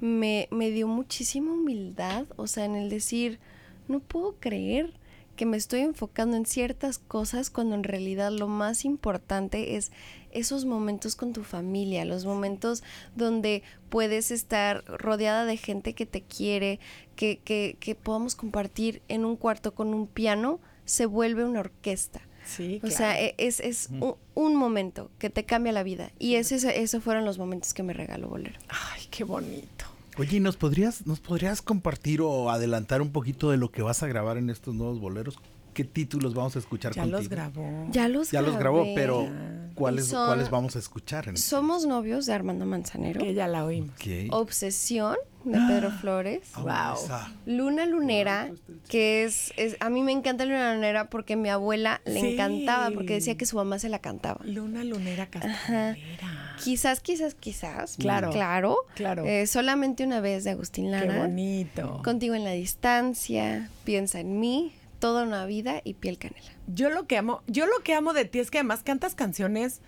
[0.00, 3.38] me, me dio muchísima humildad, o sea, en el decir,
[3.86, 4.94] no puedo creer
[5.36, 9.90] que me estoy enfocando en ciertas cosas cuando en realidad lo más importante es
[10.32, 12.82] esos momentos con tu familia, los momentos
[13.16, 16.80] donde puedes estar rodeada de gente que te quiere,
[17.16, 22.20] que, que, que podamos compartir en un cuarto con un piano, se vuelve una orquesta.
[22.44, 26.10] Sí, O sea, e- es, es un, un momento que te cambia la vida.
[26.18, 26.64] Y esos
[27.02, 28.58] fueron los momentos que me regaló Bolero.
[28.68, 29.84] Ay, qué bonito.
[30.18, 34.02] Oye, ¿y ¿nos podrías, ¿nos podrías compartir o adelantar un poquito de lo que vas
[34.02, 35.38] a grabar en estos nuevos boleros?
[35.74, 37.18] ¿Qué títulos vamos a escuchar Ya contigo?
[37.18, 37.86] los grabó.
[37.90, 38.94] Ya los Ya los grabó, grabé.
[38.94, 39.28] pero
[39.74, 41.28] ¿cuáles, Y son- ¿cuáles vamos a escuchar?
[41.28, 43.20] En Somos novios de Armando Manzanero.
[43.20, 43.94] Que ya la oímos.
[44.30, 46.40] Obsesión de Pedro Flores.
[46.54, 47.04] Ah, Wow.
[47.04, 47.32] esa.
[47.46, 48.50] Luna Lunera,
[48.88, 52.32] que es, es- a mí me encanta Luna Lunera porque mi abuela le Sí.
[52.34, 54.40] encantaba, porque decía que su mamá se la cantaba.
[54.44, 56.56] Luna lunera castanera.
[56.62, 57.96] Quizás, quizás, quizás.
[57.96, 58.30] Claro.
[58.30, 58.76] Claro.
[58.94, 59.24] Claro.
[59.24, 61.18] Eh, solamente una vez de Agustín Qué Lara.
[61.22, 62.02] bonito.
[62.04, 66.52] Contigo en la distancia, piensa en mí, toda una vida y piel canela.
[66.68, 69.80] Yo lo que amo, yo lo que amo de ti es que además cantas canciones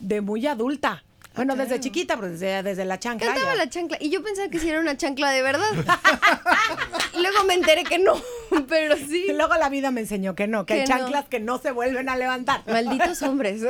[0.00, 1.04] de muy adulta.
[1.36, 3.32] Bueno, desde chiquita, pues desde, desde la chancla.
[3.32, 3.64] Cantaba ya.
[3.64, 5.68] la chancla y yo pensaba que sí era una chancla de verdad.
[7.20, 8.14] Luego me enteré que no,
[8.68, 9.26] pero sí.
[9.28, 10.86] Y luego la vida me enseñó que no, que, hay no.
[10.86, 12.62] chanclas que no se vuelven a levantar.
[12.66, 13.62] Malditos hombres.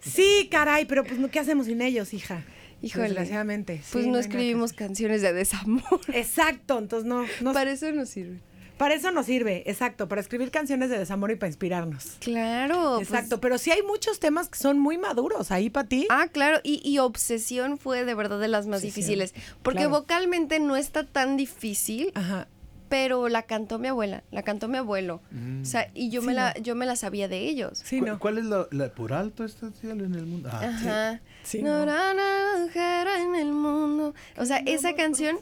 [0.00, 2.42] Sí, caray, pero pues ¿qué hacemos sin ellos, hija?
[2.80, 3.04] Híjole.
[3.04, 3.80] Desgraciadamente.
[3.92, 6.00] Pues no escribimos canciones de desamor.
[6.12, 8.40] Exacto, entonces no, no Para eso no sirve.
[8.82, 12.16] Para eso nos sirve, exacto, para escribir canciones de desamor y para inspirarnos.
[12.18, 12.94] Claro.
[12.96, 16.08] pues- Exacto, pero sí hay muchos temas que son muy maduros ahí para ti.
[16.10, 19.34] Ah, claro, y, y Obsesión fue de verdad de las más Obsesión, difíciles.
[19.62, 19.90] Porque claro.
[20.00, 22.48] vocalmente no está tan difícil, Ajá.
[22.88, 25.20] pero la cantó mi abuela, la cantó mi abuelo.
[25.62, 26.62] O sea, y yo, Sí, me la, no.
[26.64, 27.80] yo me la sabía de ellos.
[27.84, 28.18] Sí, ¿Cu- no.
[28.18, 30.48] ¿Cuál es la, la por alto estatal en el mundo?
[30.52, 31.20] Ah, Ajá.
[31.44, 31.92] Sí, no no.
[31.92, 34.12] en el mundo.
[34.38, 35.38] O sea, esa canción.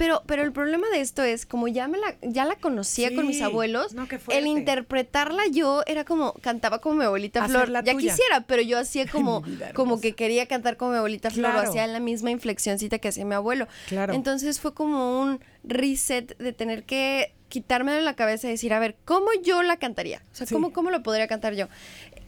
[0.00, 3.26] Pero, pero el problema de esto es, como ya me la, ya la conocía con
[3.26, 7.56] mis abuelos, No, el interpretarla yo era como, cantaba como mi abuelita Flor.
[7.64, 8.10] Hacerla Ya tuya.
[8.10, 9.42] quisiera, pero yo hacía como,
[9.74, 13.26] como que quería cantar como mi abuelita Flor, lo hacía la misma inflexioncita que hacía
[13.26, 13.68] mi abuelo.
[13.88, 14.14] Claro.
[14.14, 18.78] Entonces fue como un reset de tener que quitarme de la cabeza y decir, a
[18.78, 20.22] ver, ¿cómo yo la cantaría?
[20.32, 20.54] O sea, Sí.
[20.54, 21.66] ¿cómo, ¿cómo lo podría cantar yo?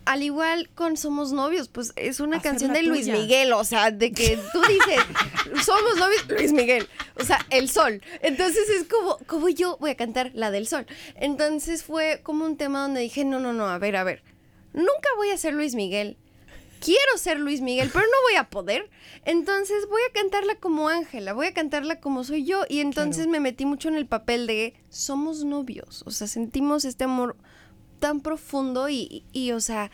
[0.05, 3.19] Al igual con Somos Novios, pues es una canción de Luis tuya.
[3.19, 5.01] Miguel, o sea, de que tú dices,
[5.65, 8.03] somos novios, Luis Miguel, o sea, el sol.
[8.21, 10.87] Entonces es como, como yo voy a cantar la del sol.
[11.15, 14.23] Entonces fue como un tema donde dije, no, no, no, a ver, a ver,
[14.73, 16.17] nunca voy a ser Luis Miguel.
[16.81, 18.91] Quiero ser Luis Miguel, pero no voy a poder.
[19.25, 22.65] Entonces voy a cantarla como Ángela, voy a cantarla como soy yo.
[22.69, 26.03] Y entonces me metí mucho en el papel de somos novios.
[26.07, 27.37] O sea, sentimos este amor
[28.03, 29.91] tan profundo y, y, y, o sea,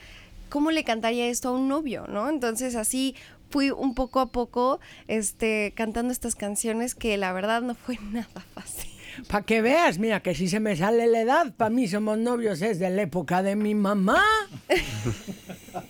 [0.48, 2.28] ¿cómo le cantaría esto a un novio, no?
[2.28, 3.14] Entonces así
[3.50, 8.44] fui un poco a poco este, cantando estas canciones que la verdad no fue nada
[8.54, 8.90] fácil.
[9.28, 12.60] Para que veas, mira, que si se me sale la edad, para mí somos novios
[12.62, 14.22] es de la época de mi mamá.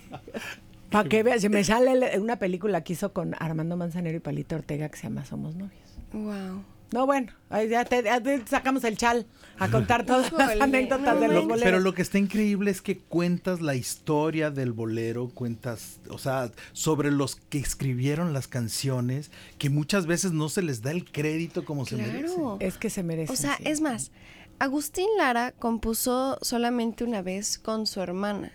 [0.90, 4.20] Para que veas, se me sale la- una película que hizo con Armando Manzanero y
[4.20, 5.98] Palito Ortega que se llama Somos Novios.
[6.14, 6.62] Wow.
[6.90, 9.26] No, bueno, ahí ya te, ya te sacamos el chal
[9.58, 11.62] a contar todas las anécdotas no de los boleros.
[11.62, 16.50] Pero lo que está increíble es que cuentas la historia del bolero, cuentas, o sea,
[16.72, 21.64] sobre los que escribieron las canciones, que muchas veces no se les da el crédito
[21.64, 22.34] como se merece.
[22.34, 22.56] Claro.
[22.60, 23.32] Es que se merece.
[23.32, 23.64] O sea, sí.
[23.66, 24.10] es más,
[24.58, 28.52] Agustín Lara compuso solamente una vez con su hermana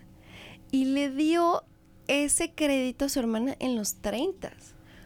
[0.71, 1.63] y le dio
[2.07, 4.51] ese crédito a su hermana en los 30.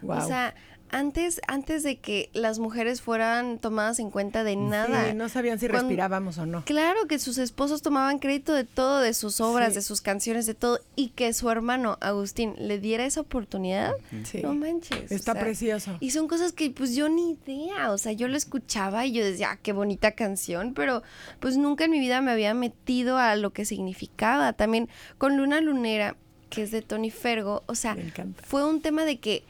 [0.02, 0.24] Guau.
[0.24, 0.54] O sea,
[0.90, 5.08] antes, antes de que las mujeres fueran tomadas en cuenta de nada.
[5.10, 6.64] Sí, no sabían si Cuando- respirábamos o no.
[6.64, 9.74] Claro que sus esposos tomaban crédito de todo, de sus obras, Sí.
[9.76, 13.92] de sus canciones, de todo, y que su hermano Agustín le diera esa oportunidad,
[14.24, 14.40] Sí.
[14.42, 15.10] no manches.
[15.10, 15.96] o Está sea, precioso.
[16.00, 19.24] Y son cosas que pues yo ni idea, o sea, yo lo escuchaba y yo
[19.24, 21.02] decía, ah, qué bonita canción, pero
[21.40, 24.52] pues nunca en mi vida me había metido a lo que significaba.
[24.52, 26.16] También con Luna Lunera,
[26.50, 28.42] que es de Tony Fergo, o sea, Me encanta.
[28.42, 29.44] fue un tema de que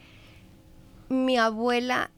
[1.08, 2.10] mi abuela,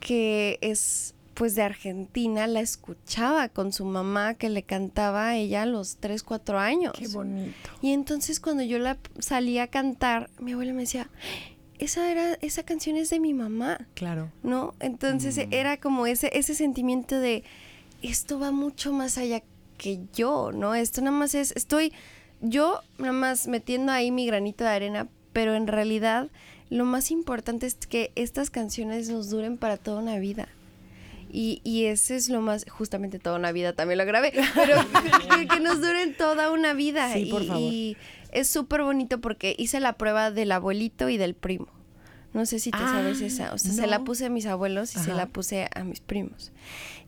[0.00, 5.62] que es pues de Argentina, la escuchaba con su mamá que le cantaba a ella
[5.62, 6.92] a los 3, 4 años.
[6.96, 7.52] Qué bonito.
[7.82, 11.08] Y entonces cuando yo la salía a cantar, mi abuela me decía,
[11.80, 14.30] esa era, esa canción es de mi mamá, Claro.
[14.44, 14.74] ¿no?
[14.78, 17.42] Entonces era como ese, ese sentimiento de
[18.00, 19.42] esto va mucho más allá
[19.76, 20.76] que yo, ¿no?
[20.76, 21.92] Esto nada más es, estoy
[22.40, 26.28] yo nada más metiendo ahí mi granito de arena, pero en realidad
[26.70, 30.48] lo más importante es que estas canciones nos duren para toda una vida.
[31.30, 34.76] Y, y ese es lo más, justamente toda una vida también lo grabé, pero
[35.38, 37.12] que, que nos duren toda una vida.
[37.12, 37.62] Sí, por y, favor.
[37.62, 37.96] y
[38.30, 41.66] es súper bonito porque hice la prueba del abuelito y del primo.
[42.34, 43.52] No sé si tú Ah, sabes esa.
[43.54, 46.50] O sea, se la puse a mis abuelos y se la puse a mis primos.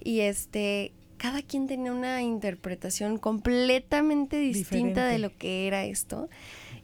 [0.01, 6.29] Y este, cada quien tenía una interpretación completamente distinta de lo que era esto.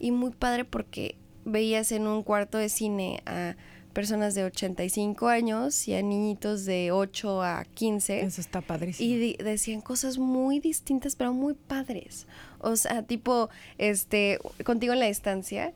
[0.01, 3.57] Y muy padre porque veías en un cuarto de cine a
[3.93, 8.21] personas de 85 años y a niñitos de 8 a 15.
[8.23, 9.09] Eso está padrísimo.
[9.09, 12.27] Y decían cosas muy distintas, pero muy padres.
[12.59, 15.73] O sea, tipo, este, contigo en la distancia.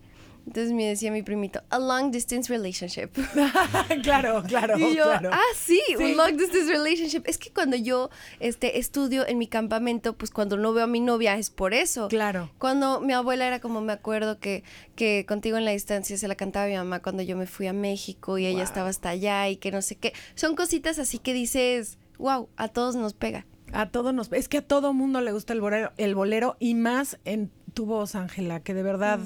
[0.46, 3.08] Entonces me decía mi primito, a long distance relationship.
[4.02, 5.30] claro, claro, y yo, claro.
[5.32, 5.96] ah, sí, Sí.
[5.96, 7.22] un long distance relationship.
[7.26, 11.00] Es que cuando yo este, estudio en mi campamento, pues cuando no veo a mi
[11.00, 12.08] novia es por eso.
[12.08, 12.50] Claro.
[12.58, 14.62] Cuando mi abuela era como, me acuerdo que,
[14.94, 17.72] que contigo en la distancia se la cantaba mi mamá cuando yo me fui a
[17.72, 20.12] México y ella estaba hasta allá y que no sé qué.
[20.36, 23.46] Son cositas así que dices, wow, a todos nos pega.
[23.72, 26.74] A todo nos, es que a todo mundo le gusta el bolero, el bolero y
[26.74, 29.20] más en tu voz, Ángela, que de verdad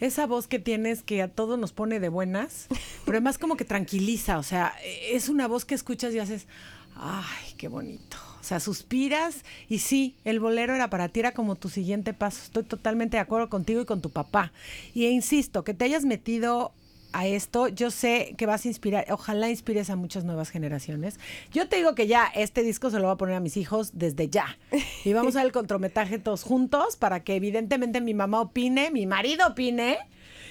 [0.00, 2.66] esa voz que tienes que a todos nos pone de buenas,
[3.06, 4.74] pero además como que tranquiliza, o sea,
[5.10, 6.46] es una voz que escuchas y haces,
[6.94, 8.18] ay, qué bonito.
[8.38, 12.42] O sea, suspiras y sí, el bolero era para ti, era como tu siguiente paso.
[12.44, 14.52] Estoy totalmente de acuerdo contigo y con tu papá.
[14.92, 16.72] Y insisto, que te hayas metido
[17.18, 21.18] a esto, yo sé que vas a inspirar, ojalá inspires a muchas nuevas generaciones.
[21.52, 23.92] Yo te digo que ya este disco se lo voy a poner a mis hijos
[23.94, 24.58] desde ya.
[25.04, 29.06] Y vamos a ver el contrometraje todos juntos para que evidentemente mi mamá opine, mi
[29.06, 29.98] marido opine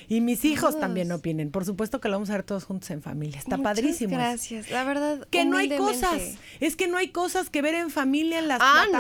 [0.08, 0.82] y mis hijos Todos.
[0.82, 1.52] también opinen.
[1.52, 3.40] Por supuesto que lo vamos a ver todos juntos en familia.
[3.40, 4.14] Está Muchas padrísimo.
[4.16, 4.70] Gracias.
[4.72, 6.36] La verdad, Que no hay cosas.
[6.60, 9.00] Es que no hay cosas que ver en familia en las Ah, no.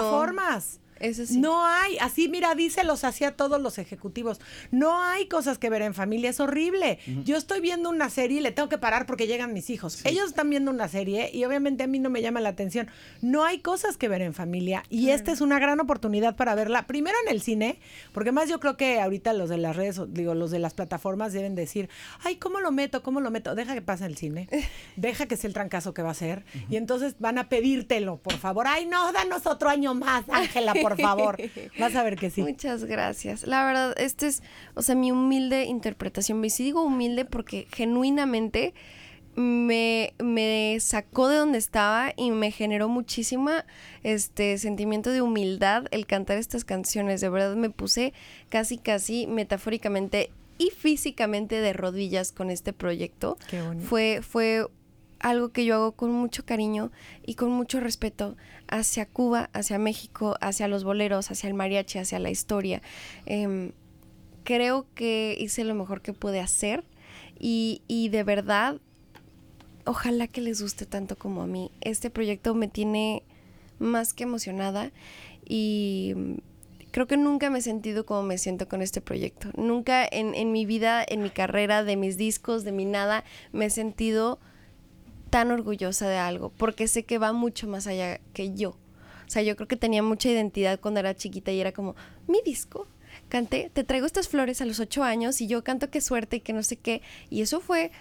[0.96, 1.20] Plataformas.
[1.20, 1.40] Eso sí.
[1.40, 4.40] No hay, así mira, díselos así a todos los ejecutivos.
[4.72, 7.00] No hay cosas que ver en familia, es horrible.
[7.24, 10.06] Yo estoy viendo una serie y le tengo que parar porque llegan mis hijos.
[10.06, 12.88] Ellos están viendo una serie y obviamente a mí no me llama la atención.
[13.22, 16.88] No hay cosas que ver en familia y esta es una gran oportunidad para verla.
[16.88, 17.80] Primero en el cine,
[18.12, 21.34] porque más yo creo que ahorita los de las redes, digo, los de las plataformas
[21.34, 21.90] deben decir,
[22.24, 23.04] ay, ¿cómo lo meto?
[23.04, 23.56] ¿Cómo lo meto?
[23.56, 24.48] Deja que pase el cine,
[24.96, 28.38] deja que sea el trancazo que va a ser y entonces van a pedírtelo, por
[28.38, 28.68] favor.
[28.68, 31.38] Ay, no, danos otro año más, Ángela, por favor.
[31.80, 32.42] Vas a ver que sí.
[32.42, 33.46] Muchas gracias.
[33.46, 34.44] La verdad, este es,
[34.74, 36.44] o sea, mi humilde interpretación.
[36.44, 38.74] Y sí digo humilde porque genuinamente
[39.36, 43.66] me, me sacó de donde estaba y me generó muchísima
[44.04, 47.22] este sentimiento de humildad el cantar estas canciones.
[47.22, 48.14] De verdad me puse
[48.50, 53.38] casi, casi metafóricamente y físicamente de rodillas con este proyecto.
[53.50, 53.88] Qué bonito.
[53.88, 54.68] Fue, fue
[55.26, 56.92] algo que yo hago con mucho cariño
[57.26, 62.20] y con mucho respeto hacia Cuba, hacia México, hacia los boleros, hacia el mariachi, hacia
[62.20, 62.84] la historia.
[63.26, 63.72] Em,
[64.44, 66.84] creo que hice lo mejor que pude hacer
[67.40, 68.80] y, y de verdad,
[69.84, 71.72] ojalá que les guste tanto como a mí.
[71.82, 73.24] Este proyecto me tiene
[73.80, 74.92] más que emocionada
[75.44, 76.34] y mm,
[76.92, 79.50] creo que nunca me he sentido como me siento con este proyecto.
[79.58, 83.66] Nunca en, en mi vida, en mi carrera, de mis discos, de mi nada, me
[83.66, 84.40] he sentido
[85.30, 88.72] tan orgullosa de algo, porque sé que va mucho más allá que yo.
[88.72, 91.96] O sea, yo creo que tenía mucha identidad cuando era chiquita y era como,
[92.28, 92.88] mi disco,
[93.30, 96.42] canté, te traigo estas flores a los ocho años y yo canto qué suerte y
[96.42, 97.02] que no sé qué.
[97.30, 97.92] Y eso fue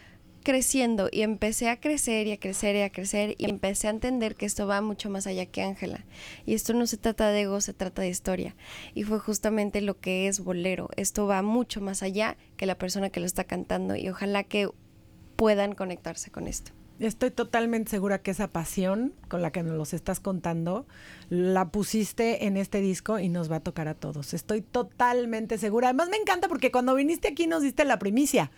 [0.44, 4.36] creciendo y empecé a crecer y a crecer y a crecer y empecé a entender
[4.36, 6.04] que esto va mucho más allá que Ángela.
[6.44, 8.54] Y esto no se trata de ego, se trata de historia.
[8.94, 10.90] Y fue justamente lo que es bolero.
[10.96, 14.68] Esto va mucho más allá que la persona que lo está cantando y ojalá que
[15.36, 16.72] puedan conectarse con esto.
[17.00, 20.86] Estoy totalmente segura que esa pasión con la que nos los estás contando
[21.28, 24.32] la pusiste en este disco y nos va a tocar a todos.
[24.32, 25.88] Estoy totalmente segura.
[25.88, 28.50] Además me encanta porque cuando viniste aquí nos diste la primicia.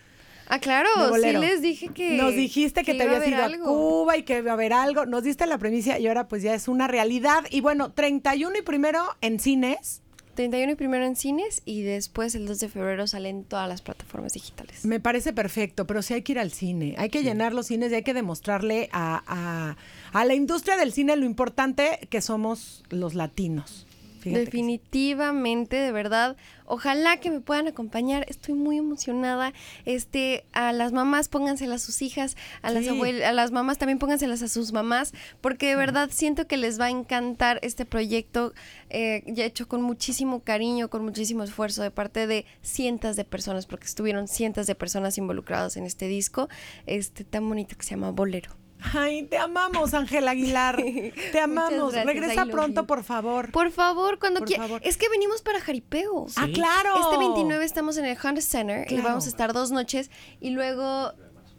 [0.49, 2.15] Ah, claro, sí les dije que.
[2.15, 3.65] Nos dijiste que, te habías ido algo.
[3.65, 5.05] a Cuba y que iba a haber algo.
[5.05, 7.43] Nos diste la primicia y ahora pues ya es una realidad.
[7.49, 10.01] Y bueno, 31 y primero en cines.
[10.37, 14.33] 31 y primero en cines y después el 2 de febrero salen todas las plataformas
[14.33, 14.85] digitales.
[14.85, 16.95] Me parece perfecto, pero sí hay que ir al cine.
[16.97, 19.75] Hay que llenar los cines y hay que demostrarle a, a-
[20.13, 23.86] a la industria del cine lo importante que somos los latinos.
[24.29, 24.57] Fíjate que sí.
[24.57, 26.37] Definitivamente, de verdad.
[26.65, 28.25] Ojalá que me puedan acompañar.
[28.27, 29.53] Estoy muy emocionada.
[29.85, 32.89] Este, a las mamás pónganselas a sus hijas, a las Sí.
[32.89, 36.79] abuel- a las mamás también pónganselas a sus mamás, porque de verdad siento que les
[36.79, 38.53] va a encantar este proyecto,
[38.89, 43.65] eh, ya hecho con muchísimo cariño, con muchísimo esfuerzo de parte de cientos de personas,
[43.65, 46.49] porque estuvieron cientos de personas involucradas en este disco,
[46.85, 48.51] este tan bonito que se llama Bolero.
[48.93, 50.77] Ay, te amamos, Ángel Aguilar.
[51.31, 51.93] Te amamos.
[51.93, 52.87] gracias, Regresa pronto, you.
[52.87, 53.51] por favor.
[53.51, 54.67] Por favor, cuando Por quieras.
[54.67, 54.81] favor.
[54.83, 56.27] Es que venimos para Jaripeo.
[56.35, 56.95] Ah, claro.
[57.01, 59.03] Este 29 estamos en el Honda Center y Claro.
[59.03, 61.13] vamos a estar dos noches y luego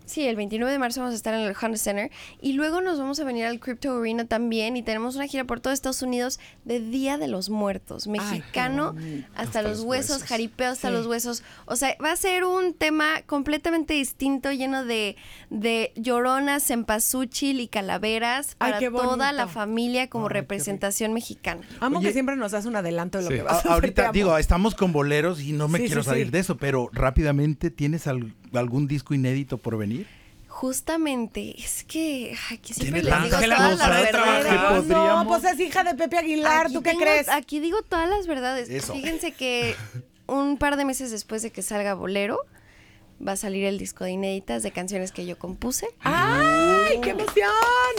[0.08, 2.98] Sí, el 29 de marzo vamos a estar en el Honda Center y luego nos
[2.98, 6.40] vamos a venir al Crypto Arena también y tenemos una gira por todo Estados Unidos
[6.64, 8.94] de Día de los Muertos, mexicano
[9.34, 11.42] hasta, los, huesos, jaripeo hasta los huesos.
[11.66, 15.16] O sea, va a ser un tema completamente distinto, lleno de,
[15.50, 21.60] de lloronas, cempasúchil y calaveras para toda la familia como representación mexicana.
[21.80, 23.70] Amo que siempre nos das un adelanto de lo que va a hacer.
[23.70, 28.06] Ahorita digo, estamos con boleros y no me quiero salir de eso, pero rápidamente, ¿tienes
[28.54, 30.06] algún disco inédito por venir?
[30.48, 34.86] Justamente, es que, ay, que siempre les digo todas las verdades.
[34.86, 37.28] No, pues es hija de Pepe Aguilar, ¿tú qué crees?
[37.28, 38.68] Aquí digo todas las verdades.
[38.86, 39.76] Fíjense que
[40.26, 42.40] un par de meses después de que salga Bolero,
[43.26, 45.88] va a salir el disco de inéditas de canciones que yo compuse.
[46.00, 47.50] ¡Ay, qué emoción!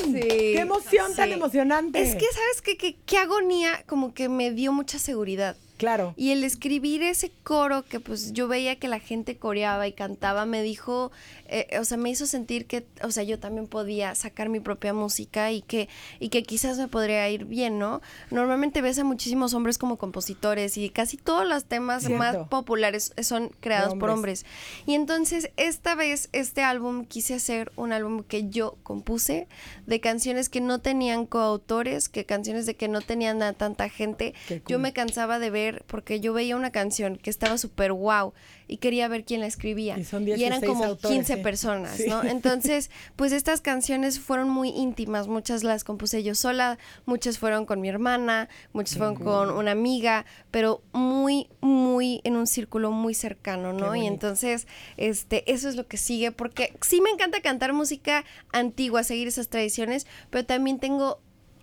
[0.05, 2.01] Sí, ¡Qué emoción tan emocionante!
[2.01, 2.77] Es que, ¿sabes qué?
[2.77, 2.95] qué?
[3.05, 5.57] Qué agonía, como que me dio mucha seguridad.
[5.79, 6.13] Claro.
[6.17, 10.45] Y el escribir ese coro que pues yo veía que la gente coreaba y cantaba,
[10.45, 11.09] me dijo,
[11.47, 14.93] eh, o sea, me hizo sentir que, o sea, yo también podía sacar mi propia
[14.93, 15.87] música y que,
[16.19, 18.01] y que quizás me podría ir bien, ¿no?
[18.29, 23.49] Normalmente ves a muchísimos hombres como compositores y casi todos los temas más populares son
[23.61, 24.45] creados por hombres.
[24.85, 29.47] Y entonces, esta vez, este álbum, quise hacer un álbum que yo compuse
[29.87, 34.33] de canciones que no tenían coautores, que canciones de que no tenían a tanta gente.
[34.67, 38.33] Yo me cansaba de ver porque yo veía una canción que estaba súper wow
[38.67, 39.97] y quería ver quién la escribía.
[39.97, 42.23] Y, eran como 15 personas, ¿no?
[42.23, 47.81] Entonces, pues estas canciones fueron muy íntimas, muchas las compuse yo sola, muchas fueron con
[47.81, 53.73] mi hermana, muchas fueron con una amiga, pero muy, muy en un círculo muy cercano,
[53.73, 53.95] ¿no?
[53.95, 54.67] Y entonces,
[54.97, 59.49] este, eso es lo que sigue, porque sí me encanta cantar música antigua, seguir esas
[59.49, 61.19] tradiciones, pero también tengo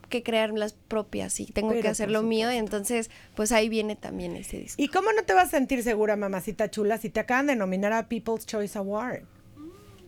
[0.09, 3.97] que crear las propias y tengo que hacer lo mío y entonces pues ahí viene
[3.97, 4.83] también ese disco.
[4.83, 7.93] ¿Y cómo no te vas a sentir segura, mamacita chula, si te acaban de nominar
[7.93, 9.25] a People's Choice Award?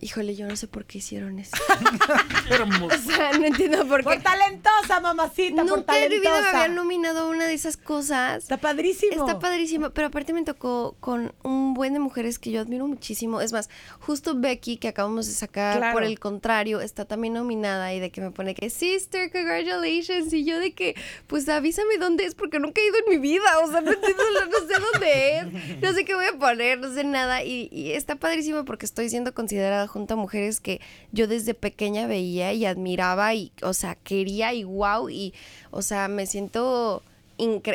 [0.00, 1.56] Híjole, yo no sé por qué hicieron eso.
[2.50, 2.88] Hermoso.
[3.08, 4.04] O sea, no entiendo por qué.
[4.04, 6.04] Por talentosa, mamacita, Nunca por talentosa.
[6.04, 8.42] en mi vida me habían nominado a una de esas cosas.
[8.42, 9.26] Está padrísimo.
[9.26, 13.40] Está padrísimo, pero aparte me tocó con un buen de mujeres que yo admiro muchísimo.
[13.40, 13.70] Es más,
[14.00, 18.20] justo Becky, que acabamos de sacar, por el contrario, está también nominada y de que
[18.20, 20.32] me pone que, sister, congratulations.
[20.32, 20.94] Y yo de que,
[21.26, 23.58] pues avísame dónde es porque nunca he ido en mi vida.
[23.64, 25.82] O sea, no entiendo, no sé dónde es.
[25.82, 27.42] No sé qué voy a poner, no sé nada.
[27.42, 30.80] Y, y está padrísimo porque estoy siendo considerada junto a mujeres que
[31.10, 35.34] yo desde pequeña veía y admiraba y, o sea, quería y wow, y,
[35.70, 37.02] o sea, me siento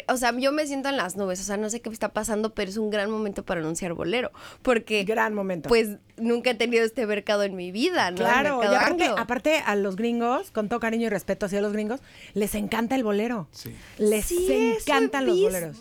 [0.07, 2.53] o sea, yo me siento en las nubes, o sea, no sé qué está pasando,
[2.53, 5.03] pero es un gran momento para anunciar bolero, porque...
[5.05, 5.69] Gran momento.
[5.69, 8.17] Pues nunca he tenido este mercado en mi vida, ¿no?
[8.17, 12.01] Claro, aparte, aparte, a los gringos, con todo cariño y respeto hacia los gringos,
[12.33, 13.47] les encanta el bolero.
[13.51, 13.73] Sí.
[13.97, 15.77] Les encantan los boleros.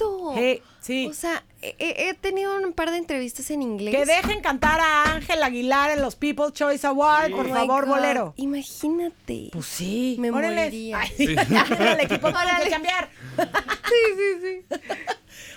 [0.80, 1.08] sí.
[1.08, 3.94] O sea, he, tenido un par de entrevistas en inglés.
[3.94, 8.34] Que dejen cantar a Ángel Aguilar en los People's Choice Awards, por oh favor, bolero.
[8.36, 9.50] Imagínate.
[9.52, 10.16] Pues sí.
[10.18, 11.00] Me moriría.
[11.16, 11.24] sí.
[11.24, 12.28] el equipo
[12.64, 13.08] que cambiar.
[13.36, 14.78] sí, sí, sí.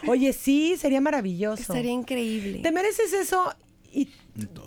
[0.08, 1.62] Oye, sí, sería maravilloso.
[1.62, 2.60] Estaría increíble.
[2.60, 3.54] Te mereces eso
[3.92, 4.10] y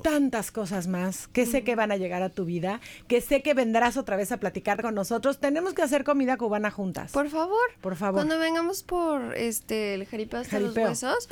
[0.02, 3.54] tantas cosas más que sé que van a llegar a tu vida, que sé que
[3.54, 5.38] vendrás otra vez a platicar con nosotros.
[5.38, 7.12] Tenemos que hacer comida cubana juntas.
[7.12, 7.58] Por favor.
[7.80, 8.14] Por favor.
[8.14, 11.28] Cuando vengamos por este el jaripeo hasta los huesos,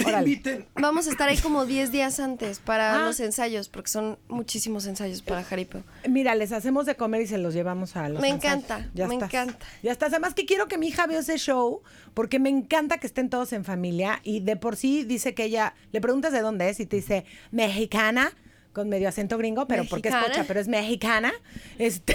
[0.74, 3.06] vamos a estar ahí como 10 días antes para ah.
[3.06, 5.82] los ensayos, porque son muchísimos ensayos para jaripeo.
[6.08, 9.58] Mira, les hacemos de comer y se los llevamos a los Me encanta, me encanta.
[9.82, 10.06] Ya estás.
[10.16, 11.82] Además que quiero que mi hija vea ese show,
[12.16, 15.74] porque me encanta que estén todos en familia y de por sí dice que ella,
[15.92, 18.32] le preguntas de dónde es y te dice, mexicana
[18.76, 21.32] con medio acento gringo, pero porque es cocha, pero es mexicana.
[21.78, 22.14] Este,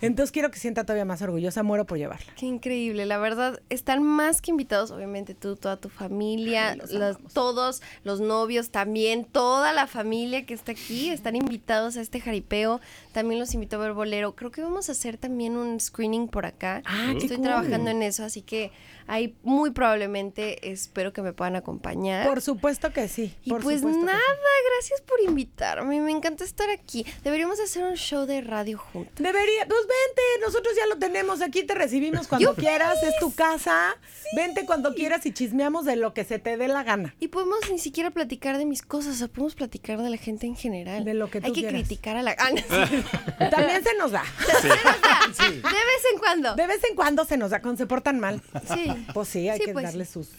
[0.00, 2.32] entonces quiero que sienta todavía más orgullosa, muero por llevarla.
[2.36, 6.76] Qué increíble, la verdad, están más que invitados, obviamente tú, toda tu familia,
[7.32, 12.80] todos los novios también, toda la familia que está aquí, están invitados a este jaripeo.
[13.12, 14.34] También los invito a ver bolero.
[14.34, 16.82] Creo que vamos a hacer también un screening por acá.
[16.84, 18.70] Ah, Estoy trabajando en eso, así que
[19.06, 22.26] ahí muy probablemente espero que me puedan acompañar.
[22.26, 23.34] Por supuesto que sí.
[23.44, 24.20] Y pues nada,
[24.74, 26.00] gracias por invitarme.
[26.00, 27.06] Me encanta estar aquí.
[27.22, 29.14] Deberíamos hacer un show de radio juntos.
[29.16, 31.42] Debería, pues vente, nosotros ya lo tenemos.
[31.42, 33.96] Aquí te recibimos cuando quieras, es tu casa.
[34.36, 37.14] Vente cuando quieras y chismeamos de lo que se te dé la gana.
[37.20, 40.56] Y podemos ni siquiera platicar de mis cosas, o podemos platicar de la gente en
[40.56, 41.04] general.
[41.04, 42.34] De lo que tú Hay que criticar a la
[43.50, 44.24] También se nos da.
[44.60, 45.20] Se nos da.
[45.38, 46.54] De vez en cuando.
[46.54, 48.42] De vez en cuando se nos da cuando se portan mal.
[48.74, 48.93] Sí.
[49.12, 50.30] Pues sí, hay que pues darle sus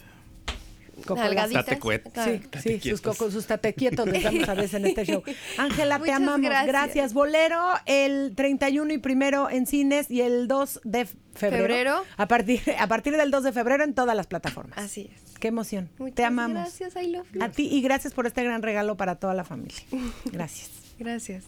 [2.64, 5.24] Sí, sí, sus, sus tatequietos les damos a veces en este show.
[5.58, 6.50] Ángela, te amamos.
[6.66, 7.14] Gracias.
[7.14, 12.04] Bolero el 31 y primero en cines y el 2 de febrero.
[12.18, 14.78] A, partir, a partir del 2 de febrero en todas las plataformas.
[14.78, 15.38] Así es.
[15.40, 15.90] Qué emoción.
[16.14, 16.56] te amamos.
[16.56, 17.44] Gracias, I love you.
[17.44, 19.78] A ti y gracias por este gran regalo para toda la familia.
[20.32, 20.72] Gracias.
[20.98, 21.46] gracias.